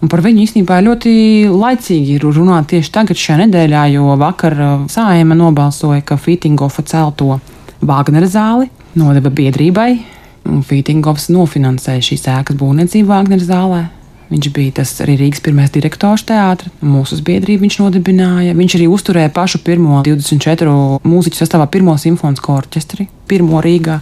Un 0.00 0.10
par 0.10 0.24
viņu 0.24 0.46
īstenībā 0.48 0.80
ļoti 0.82 1.12
laicīgi 1.52 2.16
ir 2.16 2.24
runāt 2.26 2.72
tieši 2.72 2.94
tagad, 2.94 3.20
šajā 3.20 3.44
nedēļā, 3.44 3.84
jo 3.94 4.14
vakar 4.18 4.56
uh, 4.56 4.86
Sājuma 4.90 5.36
nobalsoja, 5.38 6.02
ka 6.02 6.18
Fītingofa 6.18 6.86
celto 6.88 7.36
Vāgnera 7.84 8.26
zāli 8.26 8.72
nodeva 8.98 9.30
biedrībai 9.30 10.19
Fītingovs 10.44 11.28
nofinansēja 11.32 12.04
šīs 12.04 12.28
ēkas 12.32 12.58
būvniecību 12.60 13.10
Vāgneru 13.10 13.46
zālē. 13.46 13.82
Viņš 14.30 14.48
bija 14.54 14.76
tas 14.78 14.92
arī 15.02 15.16
Rīgas 15.18 15.42
pirmais 15.42 15.72
direktors 15.74 16.22
teātris, 16.28 16.70
mūsu 16.86 17.18
biedrību 17.26 17.64
viņš 17.64 17.78
nodibināja. 17.80 18.54
Viņš 18.54 18.76
arī 18.78 18.86
uzturēja 18.86 19.32
pašu 19.34 19.58
pirmo 19.66 19.98
24 20.06 21.00
mūziķu 21.02 21.40
sastāvā 21.40 21.66
pirmo 21.72 21.96
simfonisko 21.98 22.54
orķestri, 22.60 23.08
pirmo 23.30 23.58
Rīgā. 23.64 23.98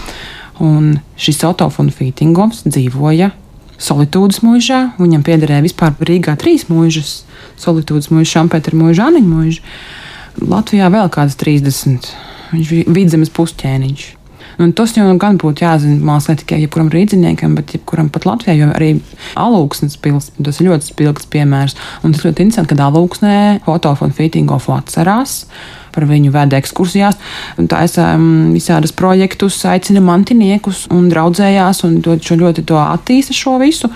Un 0.65 0.99
šis 1.17 1.41
autofons 1.49 1.97
Fītingovs 1.97 2.67
dzīvoja 2.69 3.31
Solitūdas 3.79 4.43
mūžā. 4.45 4.83
Viņam 4.99 5.25
piederēja 5.25 5.65
vispār 5.65 5.97
Rīgā 6.03 6.37
trīs 6.37 6.67
mūžas- 6.69 7.23
Solitūdas 7.63 8.11
mūža, 8.13 8.35
Šampēta 8.35 8.75
mūža, 8.77 9.09
Aniņa 9.09 9.33
mūža. 9.33 9.61
Latvijā 10.45 10.91
vēl 10.93 11.09
kādas 11.09 11.39
30. 11.41 12.13
Viņš 12.53 12.69
bija 12.69 12.85
vidzemes 13.01 13.31
pusķēniņš. 13.31 14.18
Un 14.59 14.73
tas 14.75 14.95
jau 14.97 15.07
gan 15.23 15.39
būtu 15.39 15.63
jāzina 15.63 15.99
mākslā 16.03 16.35
tikai 16.41 16.61
jebkuram 16.65 16.91
rīzniekam, 16.91 17.55
bet 17.59 17.77
jebkuram 17.77 18.09
pat 18.11 18.27
Latvijā, 18.27 18.57
jo 18.59 18.71
arī 18.75 18.93
alūksnes 19.39 19.99
pils, 20.03 20.33
tas 20.35 20.59
ir 20.59 20.71
ļoti 20.71 20.91
spilgts 20.91 21.29
piemērs. 21.31 21.77
Un 22.03 22.15
tas 22.15 22.25
ļoti 22.27 22.47
interesanti, 22.47 22.75
ka 22.75 22.89
alūksnē 22.89 23.37
fotofonu 23.67 24.17
Fittingofu 24.19 24.75
atcerās 24.75 25.45
par 25.95 26.07
viņu 26.07 26.31
veda 26.35 26.59
ekskursijās, 26.61 27.17
taisa 27.71 28.13
um, 28.15 28.53
visādus 28.55 28.93
projektus, 28.95 29.57
aicina 29.67 30.03
mantiniekus 30.05 30.85
un 30.95 31.09
draudzējās 31.11 31.83
un 31.89 31.99
to, 32.05 32.19
ļoti 32.19 32.67
to 32.69 32.79
attīsta 32.79 33.35
šo 33.35 33.57
visu. 33.63 33.91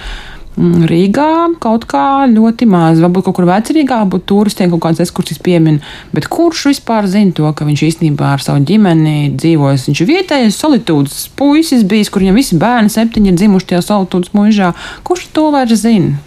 Mm, 0.53 0.85
Rīgā 0.85 1.29
kaut 1.63 1.87
kā 1.89 2.27
ļoti 2.29 2.67
maz. 2.69 3.01
Varbūt 3.01 3.25
kaut 3.29 3.39
kur 3.39 3.47
vecrīgā 3.49 4.03
būtu 4.13 4.27
turistiem 4.35 4.73
kaut 4.75 4.83
kādas 4.85 5.01
ekskursijas 5.07 5.41
piemin, 5.41 5.79
bet 6.13 6.29
kurš 6.33 6.67
vispār 6.75 7.09
zina 7.09 7.33
to, 7.37 7.49
ka 7.57 7.65
viņš 7.65 7.85
īstenībā 7.89 8.35
ar 8.35 8.45
savu 8.45 8.61
ģimeni 8.69 9.33
dzīvojas? 9.33 9.87
Viņš 9.89 10.03
ir 10.05 10.11
vietējais 10.11 10.59
solitūdas 10.61 11.23
puisis 11.39 11.87
bijis, 11.89 12.13
kur 12.13 12.25
viņam 12.25 12.37
visi 12.43 12.61
bērni 12.61 12.93
septiņi 12.93 13.33
ir 13.33 13.41
dzimuši 13.41 13.71
tajā 13.73 13.87
solitūdas 13.89 14.37
mūžā. 14.37 14.75
Kurš 15.09 15.31
to 15.33 15.49
vairs 15.57 15.81
zina? 15.87 16.21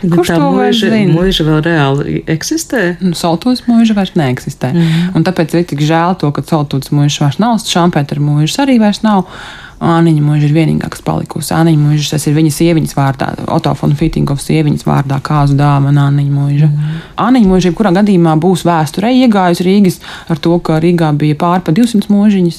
Kurš 0.00 0.32
to 0.32 0.50
vairs 0.54 0.80
zina? 0.80 1.12
Mūža 1.12 1.44
vēl 1.44 1.62
reāli 1.68 2.18
eksistē? 2.30 2.82
Nu, 3.04 3.12
solitūdas 3.18 3.66
mūža 3.68 3.96
vairs 3.98 4.16
neeksistē. 4.16 4.72
Mm 4.72 4.80
-hmm. 4.80 5.16
Un 5.16 5.24
tāpēc 5.28 5.54
ir 5.58 5.64
tik 5.68 5.80
žēl 5.84 6.16
to, 6.16 6.32
ka 6.32 6.42
solitūdas 6.42 6.88
mūža 6.88 7.26
vairs 7.26 7.38
nav, 7.38 7.58
šampēta 7.58 8.16
mūža 8.16 8.64
arī 8.64 8.78
vairs 8.80 9.02
nav. 9.02 9.26
Āniņa 9.78 10.22
mūža 10.26 10.48
ir 10.48 10.54
vienīgā, 10.56 10.88
kas 10.90 11.02
palikusi. 11.06 11.52
Āniņa 11.54 11.78
mūža 11.78 12.16
tas 12.16 12.24
ir 12.26 12.34
viņas 12.34 12.56
sieviņas 12.58 12.96
vārdā, 12.98 13.28
Otofona 13.54 13.94
Fittingovs 13.98 14.48
sieviņas 14.48 14.82
vārdā, 14.88 15.20
kāzu 15.22 15.54
dāma 15.58 15.92
un 15.92 16.00
Āniņa 16.02 16.34
mūža. 16.34 16.66
Mm. 16.66 16.96
Āniņa 17.22 17.50
mūža 17.52 17.70
jebkurā 17.70 17.92
gadījumā 18.00 18.34
būs 18.42 18.66
vēsturē 18.66 19.12
iegājusi 19.20 19.68
Rīgas 19.68 20.00
ar 20.26 20.42
to, 20.42 20.56
ka 20.58 20.80
Rīgā 20.82 21.12
bija 21.20 21.38
pāri 21.38 21.62
pa 21.62 21.74
200 21.76 22.10
mūžiņas, 22.10 22.58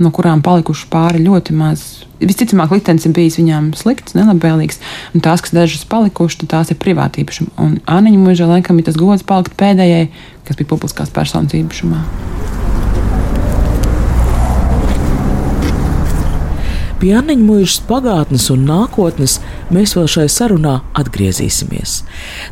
no 0.00 0.12
kurām 0.16 0.40
palikuši 0.46 0.88
pāri 0.92 1.20
ļoti 1.26 1.58
maz. 1.60 1.84
Visticamāk, 2.24 2.72
liktenis 2.72 3.04
ir 3.04 3.12
bijis 3.12 3.36
viņām 3.36 3.74
slikts, 3.76 4.16
nelabvēlīgs, 4.16 4.80
un 5.12 5.24
tās, 5.24 5.44
kas 5.44 5.52
dažas 5.52 5.84
palikušas, 5.92 6.48
tās 6.48 6.72
ir 6.72 6.80
privāti 6.80 7.20
īpašumi. 7.20 7.52
Un 7.60 7.78
Āniņa 7.84 8.24
mūžā 8.24 8.48
laikam 8.48 8.80
ir 8.80 8.88
tas 8.88 8.96
gods 8.96 9.28
palikt 9.28 9.58
pēdējai, 9.60 10.08
kas 10.48 10.56
bija 10.56 10.72
publiskās 10.72 11.12
personas 11.12 11.52
īpašumā. 11.52 12.00
Pie 17.06 17.12
Anniņa 17.14 17.44
mūžas 17.46 17.74
pagātnes 17.86 18.48
un 18.50 18.64
nākotnes 18.66 19.36
mēs 19.70 19.92
vēl 19.94 20.08
šai 20.10 20.24
sarunā 20.26 20.72
atgriezīsimies. 20.98 21.92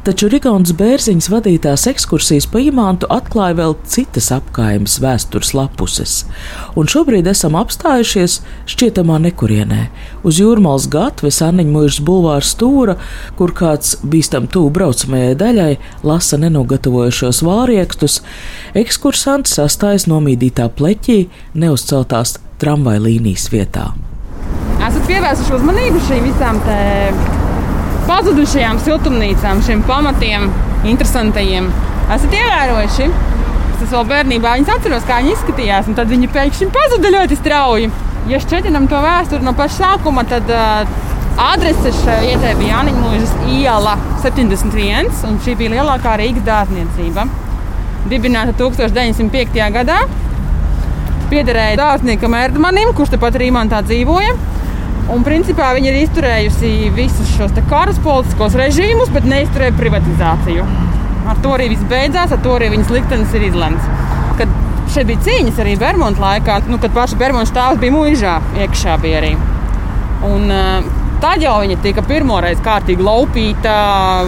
Taču 0.07 0.29
Rigauns 0.31 0.71
Bērziņš 0.79 1.27
vadītās 1.33 1.89
ekskursijas 1.91 2.47
pa 2.53 2.63
imantu 2.63 3.09
atklāja 3.11 3.57
vēl 3.59 3.75
citas 3.91 4.31
apkaimes 4.37 5.01
vēstures 5.03 5.51
lapuses, 5.59 6.15
un 6.79 6.87
šobrīd 6.87 7.33
esam 7.33 7.59
apstājušies 7.59 8.39
šķietamā 8.71 9.19
nekurienē, 9.27 9.89
uz 10.23 10.39
jūrmālas 10.39 10.87
gatves 10.95 11.43
Anniņa 11.43 11.75
mūžas 11.75 12.01
bulvāra 12.07 12.47
stūra, 12.47 12.95
kur 13.35 13.57
kāds 13.59 13.97
bīstam 14.07 14.47
tū 14.47 14.69
braucamajai 14.71 15.35
daļai 15.43 15.71
lasa 16.07 16.39
nenogatavojušos 16.47 17.43
vāriekstus, 17.51 18.23
ekskursants 18.79 19.59
sastājas 19.59 20.07
nomīdītā 20.07 20.71
pleķī 20.79 21.25
neuzceltās 21.59 22.39
tramvai 22.63 23.01
līnijas 23.03 23.51
vietā 23.51 23.91
esat 24.85 25.07
pievērsuši 25.09 25.57
uzmanību 25.59 26.03
šīm 26.09 26.27
visām 26.29 26.61
pazudušajām 28.09 28.81
siltumnīcām, 28.85 29.63
šiem 29.65 29.85
pamatiem, 29.89 30.51
interesantajiem. 30.91 31.71
Esat 32.15 32.37
ievērojuši? 32.37 33.09
Es 33.85 33.93
vēl 33.93 34.05
bērnībā 34.09 34.53
viņas 34.57 34.75
atceros, 34.77 35.07
kā 35.09 35.19
viņi 35.21 35.35
izskatījās, 35.35 35.89
un 35.91 35.97
tad 35.99 36.09
viņi 36.13 36.31
pēkšņi 36.33 36.69
pazuda 36.73 37.11
ļoti 37.17 37.39
strauji. 37.41 37.89
Ja 38.31 38.41
šķietinām 38.41 38.87
to 38.89 39.01
vēsturi 39.05 39.45
no 39.45 39.53
paša 39.57 39.77
sākuma, 39.81 40.25
tad 40.29 40.49
uh, 40.53 40.87
adrese 41.51 41.93
šai 41.99 42.21
vietai 42.23 42.55
bija 42.61 42.79
Jānis 42.79 43.01
Mūžas 43.01 43.35
iela 43.53 43.97
71, 44.23 45.11
un 45.29 45.41
šī 45.45 45.57
bija 45.61 45.75
lielākā 45.75 46.15
Rīgas 46.21 46.47
dārzniecība. 46.47 47.27
Dibināta 48.09 48.55
1905. 48.57 49.61
gadā. 49.75 49.99
Piederēja 51.35 51.75
dārzniekam 51.81 52.35
Erdmanim, 52.39 52.93
kurš 52.95 53.17
tepat 53.17 53.35
Rīmantā 53.43 53.81
dzīvoja. 53.83 54.37
Un 55.11 55.25
principā 55.27 55.73
viņi 55.75 55.89
ir 55.91 55.97
izturējusi 56.05 56.69
visus 56.95 57.33
šos 57.35 57.57
karus, 57.67 57.99
politiskos 58.05 58.55
režīmus, 58.61 59.11
bet 59.11 59.27
neizturēja 59.27 59.75
privatizāciju. 59.81 60.67
Ar 61.33 61.41
to 61.43 61.57
arī 61.57 61.73
viss 61.73 61.89
beidzās, 61.91 62.31
ar 62.31 62.39
to 62.45 62.55
arī 62.55 62.69
viņas 62.77 62.93
liktenis 62.95 63.35
ir 63.35 63.49
izlemts. 63.49 63.89
Kad 64.39 64.53
šeit 64.95 65.11
bija 65.11 65.25
cīņas 65.27 65.59
arī 65.65 65.75
Bermuda 65.81 66.23
laikā, 66.23 66.61
nu, 66.71 66.79
kad 66.79 66.95
paša 66.95 67.19
Bermuda 67.19 67.51
stāvs 67.51 67.83
bija 67.83 67.97
mūžā, 67.97 68.37
iekšā 68.63 68.95
bija 69.03 69.19
arī. 69.25 69.33
Un, 70.31 70.47
tad 71.25 71.43
jau 71.43 71.57
viņa 71.65 71.81
tika 71.83 72.05
pirmoreiz 72.07 72.63
kārtīgi 72.63 73.03
laupīta. 73.03 73.75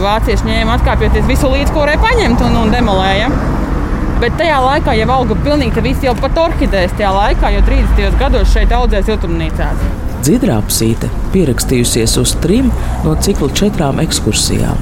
Vācieši 0.02 0.50
ņēma 0.50 0.80
atkāpjoties 0.80 1.30
visu 1.30 1.54
līdz, 1.54 1.70
ko 1.70 1.86
varēja 1.86 2.02
paņemt 2.02 2.42
un, 2.48 2.58
un 2.64 2.74
demolēja. 2.74 3.30
Bet 4.16 4.32
tajā 4.40 4.56
laikā 4.64 4.94
jau 4.96 5.08
auga 5.12 5.36
pilnīgi 5.44 5.82
viss 5.84 6.04
jau 6.04 6.14
pat 6.16 6.38
orhidēs. 6.40 6.94
Tajā 6.96 7.10
laikā 7.12 7.50
jau 7.52 7.62
30. 7.68 8.16
gados 8.16 8.48
šeit 8.54 8.72
audzēja 8.72 9.10
siltumnīcās. 9.10 9.82
Dzidrapsīte 10.24 11.10
pierakstījusies 11.34 12.16
uz 12.22 12.32
trim 12.40 12.70
no 13.04 13.12
cikla 13.20 13.50
četrām 13.60 14.00
ekskursijām. 14.06 14.80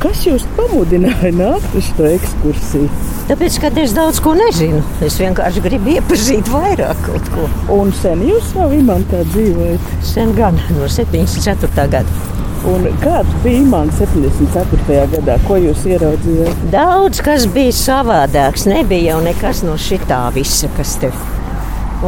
Kas 0.00 0.22
jūs 0.24 0.46
pamudināja 0.56 1.34
nākt 1.36 1.76
uz 1.76 1.90
šo 1.90 2.06
ekskursiju? 2.08 2.88
Tāpēc, 3.28 3.58
ka 3.60 3.70
es 3.82 3.92
daudz 3.96 4.22
ko 4.24 4.32
nezinu. 4.38 4.80
Es 5.04 5.18
vienkārši 5.20 5.60
gribu 5.64 5.92
iepazīt 5.98 6.48
vairāk 6.52 7.04
kaut 7.04 7.28
ko. 7.34 7.48
Un 7.76 7.92
sen 8.00 8.24
jūs 8.24 8.48
savu 8.54 8.78
imantā 8.80 9.20
dzīvojat? 9.28 9.92
Sen 10.14 10.32
gan 10.38 10.56
no 10.72 10.88
74. 10.88 11.90
gada. 11.92 12.33
Un 12.64 12.86
kāds 13.02 13.32
bija 13.42 13.60
imants 13.60 13.98
74. 14.00 15.02
gadā? 15.12 15.36
Ko 15.44 15.58
jūs 15.60 15.82
ieraudzījāt? 15.84 16.62
Daudz 16.72 17.20
kas 17.24 17.44
bija 17.52 17.74
savādāks. 17.76 18.64
Nebija 18.70 19.12
jau 19.12 19.18
nekas 19.26 19.60
no 19.66 19.76
šitā 19.80 20.22
visa, 20.32 20.70
kas 20.78 20.94
te. 21.02 21.12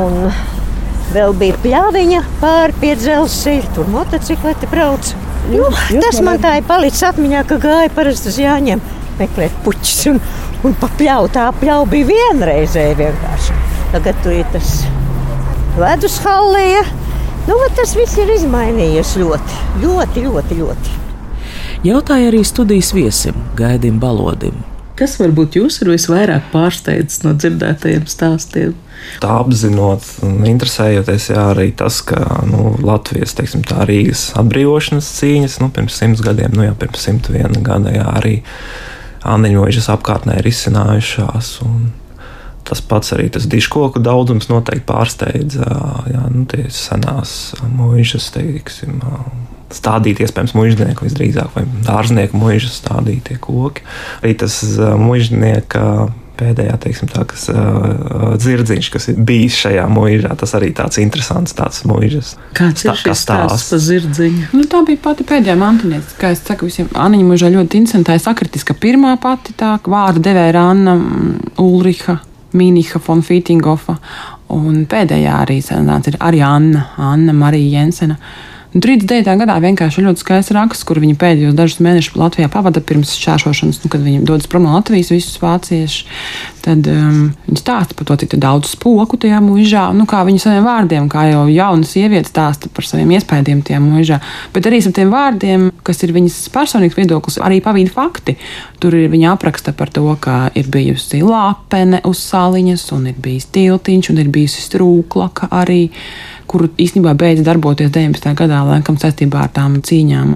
Un 0.01 0.31
vēl 1.13 1.37
bija 1.37 1.61
pļāviņa 1.61 2.25
pāri 2.41 2.81
pie 2.81 2.95
dzelzceļa, 2.97 3.71
tur 3.77 3.93
motocikleti 3.93 4.73
brauca. 4.73 5.21
Nu, 5.53 5.69
tas 6.03 6.23
man 6.25 6.41
tā 6.43 6.57
ir 6.59 6.67
palicis 6.67 7.05
atmiņā, 7.07 7.45
ka 7.47 7.61
gāja 7.63 7.93
parasti 7.95 8.33
uz 8.33 8.41
Jāņiem 8.41 8.81
meklēt 9.21 9.61
puķus. 9.65 9.99
Un, 10.15 10.21
un 10.65 10.77
pa 10.81 10.89
pļauju 10.97 11.35
tā 11.37 11.51
pļauja 11.61 11.93
bija 11.93 12.11
vienreizēja 12.15 12.97
vienkārši. 13.05 13.59
Tagad 13.93 14.25
tur 14.25 14.41
ir 14.41 14.49
tas 14.57 14.79
ledus 15.77 16.17
hallija. 16.25 16.87
Nu, 17.47 17.57
tas 17.79 17.93
viss 17.95 18.19
ir 18.19 18.31
izmainījies 18.35 19.17
ļoti, 19.21 19.59
ļoti, 19.83 20.23
ļoti. 20.25 20.57
ļoti. 20.62 20.97
Jautāja 21.87 22.33
arī 22.33 22.41
studijas 22.43 22.91
viesim, 22.97 23.37
Gaidim 23.55 24.00
Balodim. 24.03 24.57
Kas 24.97 25.19
varbūt 25.21 25.59
jūs 25.59 25.76
ir 25.85 25.93
visvairāk 25.93 26.49
pārsteidzis 26.50 27.21
no 27.23 27.35
dzirdētajiem 27.37 28.09
stāstiem? 28.11 28.73
Tā 29.23 29.37
apzinot 29.43 30.03
un 30.26 30.41
interesējoties, 30.49 31.29
jā, 31.31 31.45
arī 31.53 31.69
tas, 31.76 32.00
ka 32.09 32.41
nu, 32.49 32.73
Latvijas 32.83 33.37
teiksim, 33.38 33.62
Rīgas 33.62 34.31
atbrīvošanas 34.41 35.12
cīņas 35.21 35.61
nu, 35.62 35.69
pirms 35.76 36.00
simts 36.00 36.25
gadiem, 36.25 36.57
nu 36.57 36.67
jau 36.67 36.75
pirms 36.81 37.05
simt 37.07 37.31
viena 37.31 37.61
gada, 37.62 37.93
jā, 37.95 38.09
arī 38.19 38.41
Aniņoģis 39.26 39.91
apkārtnē 39.95 40.41
ir 40.41 40.50
izcinājušās. 40.50 41.53
Tas 42.66 42.82
pats 42.82 43.12
arī 43.14 43.28
tas 43.30 43.46
diškoku 43.46 44.02
daudzums 44.02 44.49
noteikti 44.50 44.87
pārsteidza. 44.88 45.66
Jā, 46.11 46.25
nu, 46.35 46.44
tie 46.50 46.66
senās 46.75 47.54
mūžas, 47.62 48.32
teiksim, 48.35 48.99
stādīt, 49.75 50.23
iespējams, 50.25 50.54
mužnieku 50.58 51.06
visdrīzāk, 51.06 51.54
vai 51.54 51.64
dārznieku 51.87 52.38
mūža 52.40 52.70
stādītie 52.75 53.38
koki. 53.42 53.87
Arī 54.23 54.37
tas 54.42 54.58
mužnieka 54.99 55.87
pēdējā, 56.37 56.76
teiksim, 56.80 57.08
tā, 57.11 57.25
kas 57.28 57.46
uh, 57.52 58.35
dzirdziņš, 58.37 58.90
kas 58.92 59.08
ir 59.12 59.20
bijis 59.28 59.56
šajā 59.62 59.87
mūžā, 59.92 60.35
tas 60.38 60.52
arī 60.58 60.68
tāds 60.76 61.00
interesants 61.00 61.56
tāds 61.56 61.82
mūžas. 61.88 62.35
Kāds 62.56 62.85
ir 62.87 62.99
šis 63.00 63.25
stāsts 63.25 63.73
par 63.73 63.82
zirdziņu? 63.87 64.50
Nu, 64.52 64.66
tā 64.70 64.82
bija 64.87 65.00
pati 65.08 65.26
pēdējā 65.28 65.56
mantinieca, 65.61 66.16
kā 66.20 66.35
es 66.37 66.44
saku 66.44 66.68
visiem, 66.68 66.90
Aniņa 66.92 67.28
mūžā 67.30 67.52
ļoti 67.56 67.80
interesantā, 67.80 68.18
es 68.18 68.28
sakritis, 68.28 68.66
ka 68.68 68.76
pirmā 68.76 69.16
pati 69.23 69.56
tā 69.56 69.76
vārda 69.87 70.26
devēja 70.28 70.68
Anna 70.75 70.99
Ulriha. 71.62 72.20
Mīniha 72.57 73.01
von 73.07 73.23
Fītingofa, 73.27 73.97
un 74.57 74.85
pēdējā 74.91 75.39
arī 75.45 75.61
sanāca 75.65 76.17
arī 76.25 76.43
Anna, 76.47 76.91
Anna 77.13 77.35
Marija 77.37 77.81
Jensena. 77.81 78.17
Uh, 78.17 78.56
Un 78.76 78.83
39. 78.85 79.38
gadā 79.40 79.54
vienkārši 79.64 80.02
ļoti 80.04 80.21
skaists 80.21 80.52
raksts, 80.52 80.85
kur 80.85 80.99
viņi 81.00 81.14
pēdējos 81.16 81.54
dažus 81.56 81.78
mēnešus 81.80 82.18
Latvijā 82.21 82.50
pavada 82.52 82.83
pirms 82.85 83.14
šķēršošanas, 83.16 83.78
nu, 83.80 83.88
kad 83.88 84.02
viņi 84.04 84.26
dodas 84.28 84.50
prom 84.52 84.66
no 84.66 84.75
Latvijas, 84.75 85.09
visus 85.14 85.38
vāciešus. 85.40 86.02
Tad 86.61 86.85
um, 86.92 87.23
viņi 87.47 87.62
stāsta 87.62 87.97
par 87.97 88.11
to, 88.11 88.18
cik 88.21 88.37
daudz 88.42 88.75
spoku 88.75 89.16
tajā 89.23 89.38
mūžā, 89.40 89.87
nu, 89.97 90.04
kā 90.11 90.21
viņi 90.28 90.42
saviem 90.45 90.68
vārdiem, 90.68 91.09
kā 91.09 91.25
jau 91.30 91.47
jauna 91.49 91.88
sieviete 91.88 92.29
stāsta 92.29 92.68
par 92.68 92.85
saviem 92.85 93.16
iespējām 93.16 93.64
tajā 93.64 93.81
mūžā. 93.81 94.20
Bet 94.53 94.68
arī 94.68 94.83
ar 94.85 94.96
tiem 95.01 95.14
vārdiem, 95.14 95.66
kas 95.87 96.05
ir 96.05 96.12
viņas 96.18 96.38
personīgs 96.53 97.01
viedoklis, 97.01 97.40
arī 97.40 97.62
pavīdi 97.64 97.96
fakti. 97.96 98.37
Tur 98.83 98.98
ir 99.01 99.09
viņa 99.09 99.33
apraksta 99.38 99.72
par 99.72 99.88
to, 99.88 100.05
ka 100.20 100.51
ir 100.53 100.68
bijusi 100.68 101.24
lāpene 101.24 102.05
uz 102.05 102.20
sāliņas, 102.29 102.90
un 102.98 103.09
ir 103.14 103.16
bijis 103.24 103.48
tiltiņš, 103.57 104.12
un 104.12 104.20
ir 104.20 104.35
bijusi 104.37 104.68
strūklaka 104.68 105.55
arī 105.64 105.87
kuru 106.50 106.70
īstenībā 106.80 107.14
beidz 107.18 107.44
darboties 107.46 107.92
19. 107.94 108.35
gadā, 108.38 108.64
laikam 108.66 108.98
saistībā 109.00 109.46
ar 109.46 109.54
tām 109.54 109.80
cīņām. 109.85 110.35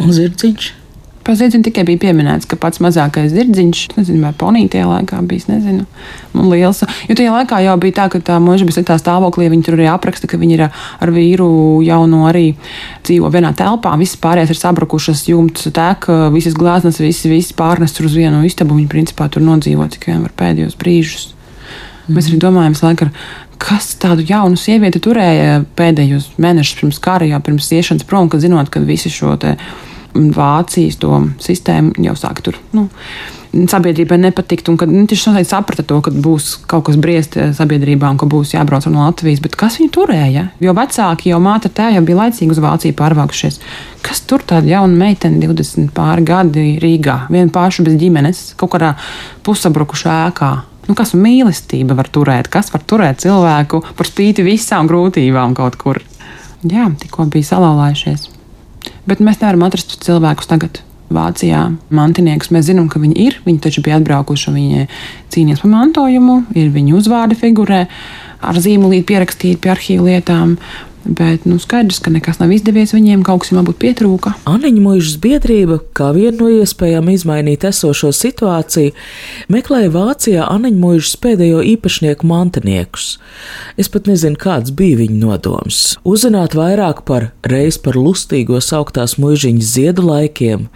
Un 0.00 0.14
zirdziņš? 0.16 0.76
Par 1.20 1.36
zirdziņu 1.36 1.66
tikai 1.66 1.82
bija 1.84 2.00
pieminēts, 2.00 2.48
ka 2.48 2.56
pats 2.56 2.80
mazākais 2.80 3.28
zirdziņš, 3.34 3.80
nezinu, 3.98 4.22
vai 4.24 4.30
ponija 4.40 4.70
tajā 4.72 4.86
laikā 4.88 5.18
bija, 5.28 5.50
nezinu, 5.50 5.84
un 6.32 6.46
liels. 6.48 6.80
Jo 7.10 7.16
tajā 7.18 7.34
laikā 7.34 7.58
jau 7.60 7.74
bija 7.82 7.96
tā, 7.98 8.06
ka 8.14 8.22
tā 8.24 8.38
mūža 8.40 8.64
bija 8.64 8.78
sliktā 8.78 8.96
stāvoklī, 8.98 9.50
viņi 9.52 9.66
tur 9.66 9.76
arī 9.76 9.90
apraksta, 9.92 10.30
ka 10.30 10.40
viņi 10.40 10.56
ir 10.56 10.62
ar 10.70 11.12
vīru 11.12 11.50
jauno 11.84 12.22
arī 12.30 12.54
dzīvo 13.04 13.28
vienā 13.34 13.52
telpā, 13.58 13.92
visas 14.00 14.16
pārējās 14.22 14.54
ir 14.54 14.60
sabrukušas, 14.62 15.26
jumts 15.28 15.68
tek, 15.76 16.08
visas 16.32 16.56
glāznas, 16.56 17.02
visas, 17.04 17.28
visas 17.28 17.52
pārnestas 17.58 18.08
uz 18.08 18.16
vienu 18.16 18.40
istabu, 18.48 18.80
viņi 18.80 18.88
principā 18.90 19.28
tur 19.28 19.44
nodzīvo 19.44 19.90
tikai 19.92 20.16
var 20.22 20.32
pēdējos 20.40 20.80
brīžus. 20.80 21.34
Mm. 22.10 22.18
Mēs 22.18 22.30
arī 22.30 22.40
domājam, 22.42 22.76
laikam, 22.82 23.12
kas 23.60 23.92
tādu 24.02 24.26
jaunu 24.26 24.58
sievieti 24.58 25.02
turēja 25.02 25.62
pēdējos 25.78 26.32
mēnešus 26.42 26.80
pirms 26.80 27.00
kara, 27.02 27.28
jau 27.30 27.40
pirms 27.46 27.70
iešanas 27.76 28.08
prom, 28.08 28.30
kad 28.32 28.42
zinot, 28.42 28.72
ka 28.72 28.82
visi 28.82 29.12
šo 29.12 29.36
Vācijas 30.10 30.98
sistēmu 31.38 32.02
jau 32.02 32.16
sāk 32.18 32.40
tur. 32.42 32.56
Nu, 32.74 32.88
Sabiedrībai 33.50 34.14
nepatikt, 34.22 34.68
un 34.70 34.76
kad 34.78 34.90
nu, 34.90 35.02
tieši 35.10 35.32
noteikti 35.32 35.50
saprata 35.50 35.82
to, 35.82 35.96
ka 36.06 36.12
būs 36.14 36.52
kaut 36.70 36.84
kas 36.86 36.98
briest 37.02 37.34
eh, 37.34 37.48
sabiedrībā 37.54 38.06
un 38.12 38.18
ka 38.18 38.28
būs 38.30 38.52
jābrauc 38.54 38.86
no 38.86 39.02
Latvijas. 39.02 39.42
Bet 39.42 39.56
kas 39.58 39.80
viņu 39.80 39.90
turēja? 39.96 40.44
Jo 40.62 40.74
vecāki, 40.78 41.32
jau 41.32 41.40
māte 41.42 41.66
tēva 41.74 41.96
jau 41.96 42.04
bija 42.06 42.20
laicīgi 42.20 42.54
uz 42.54 42.62
Vāciju 42.62 42.94
pārvākušies. 42.98 43.58
Kas 44.06 44.22
tur 44.22 44.46
tāda 44.46 44.70
jauna 44.70 44.94
meitene, 45.02 45.42
20 45.42 45.90
pāri 45.96 46.26
gadi 46.30 46.66
Rīgā, 46.82 47.24
viena 47.30 47.50
paša 47.50 47.88
bez 47.88 47.98
ģimenes, 47.98 48.44
kaut 48.60 48.76
kādā 48.76 48.94
pusabrukušā 49.46 50.20
ēkā? 50.30 50.52
Nu, 50.90 50.96
kas 50.98 51.12
mīlestība 51.14 51.94
var 51.94 52.08
turēt? 52.10 52.48
Kas 52.50 52.72
var 52.74 52.82
turēt 52.82 53.20
cilvēku 53.22 53.78
par 53.94 54.08
spīti 54.08 54.42
visām 54.42 54.88
grūtībām 54.90 55.52
kaut 55.54 55.76
kur? 55.78 56.00
Jā, 56.66 56.88
tikko 56.98 57.28
bija 57.30 57.46
salauzājušies. 57.46 58.24
Bet 59.06 59.22
mēs 59.22 59.38
nevaram 59.38 59.62
atrast 59.68 59.94
cilvēkus 60.02 60.50
tagad. 60.50 60.80
Vācijā 61.14 61.60
mantiniekus 61.94 62.50
mēs 62.54 62.66
zinām, 62.66 62.88
ka 62.90 62.98
viņi 63.02 63.14
ir. 63.22 63.38
Viņi 63.46 63.62
taču 63.62 63.84
bija 63.86 64.00
atbraukuši 64.00 64.50
un 64.50 64.58
viņi 64.58 64.88
cīnījās 65.30 65.62
par 65.62 65.72
mantojumu, 65.76 66.36
ir 66.58 66.74
viņu 66.74 66.98
uzvārdi 66.98 67.38
figurē, 67.38 67.84
ar 68.42 68.58
zīmolīti 68.58 69.06
pierakstīti 69.12 69.62
pie 69.62 69.70
arhīvu 69.76 70.10
lietām. 70.10 70.56
Bet 71.04 71.46
nu, 71.48 71.56
skaidrs, 71.58 71.98
ka 72.04 72.10
nekas 72.12 72.38
nav 72.42 72.50
izdevies. 72.52 72.92
Viņiem 72.92 73.22
kaut 73.24 73.44
kas 73.44 73.54
varbūt 73.56 73.78
pietrūka. 73.80 74.34
Aniņa 74.50 74.82
mūžas 74.84 75.16
biedrība, 75.22 75.78
kā 75.96 76.10
viena 76.16 76.36
no 76.42 76.50
iespējām 76.52 77.08
izmainīt 77.12 77.64
esošo 77.64 78.10
situāciju, 78.16 78.92
meklēja 79.52 79.92
Vācijā 79.94 80.48
Aniņa 80.52 80.80
mūžas 80.82 81.16
pēdējo 81.22 81.62
īpašnieku 81.72 82.28
mantiniekus. 82.28 83.14
Es 83.80 83.88
pat 83.92 84.10
nezinu, 84.10 84.36
kāds 84.40 84.74
bija 84.76 85.00
viņa 85.00 85.16
nodoms. 85.22 85.80
Uzzināt 86.04 86.56
vairāk 86.58 87.02
par 87.08 87.30
reiz 87.48 87.80
par 87.80 87.96
lustīgo 87.96 88.60
sauktās 88.60 89.16
mūžiņas 89.20 89.72
ziedu 89.76 90.04
laikiem, 90.04 90.68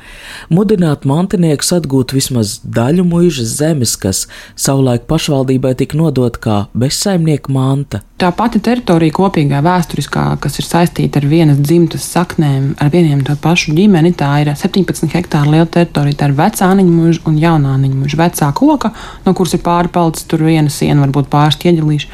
mudināt 0.48 1.04
mantiniekus 1.08 1.74
atgūt 1.76 2.16
vismaz 2.16 2.56
daļu 2.64 3.04
mūžas 3.12 3.58
zemes, 3.60 3.98
kas 4.00 4.24
savulaik 4.56 5.04
pašvaldībai 5.10 5.76
tika 5.82 6.00
nodot 6.00 6.40
kā 6.40 6.64
bezsaimnieka 6.72 7.52
manta. 7.52 8.00
Tā 8.24 8.30
pati 8.32 8.56
teritorija 8.64 9.12
kopīgā 9.12 9.58
vēsturiskā 9.60 10.12
kā, 10.14 10.36
kas 10.40 10.54
ir 10.56 10.64
saistīta 10.64 11.20
ar 11.20 11.26
vienas 11.28 11.58
dzimtas 11.60 12.06
saknēm, 12.08 12.70
ar 12.80 12.88
vieniem 12.88 13.20
to 13.26 13.34
pašu 13.36 13.74
ģimeni. 13.76 14.14
Tā 14.16 14.30
ir 14.40 14.48
17 14.56 15.12
hektāru 15.12 15.52
liela 15.52 15.66
teritorija. 15.68 16.16
Tā 16.22 16.28
ir 16.30 16.36
vecā 16.38 16.70
aniņa 16.72 16.94
mūža 16.94 17.20
un 17.28 17.36
jaunā 17.42 17.74
aniņa 17.76 17.98
mūža. 17.98 18.18
Vecā 18.22 18.48
koka, 18.56 18.94
no 19.26 19.34
kuras 19.36 19.52
ir 19.58 19.60
pāri 19.66 19.92
palicis 19.92 20.24
tur 20.30 20.46
viena 20.46 20.72
siena, 20.72 21.02
varbūt 21.04 21.28
pāris 21.34 21.60
ķieģelīši. 21.66 22.08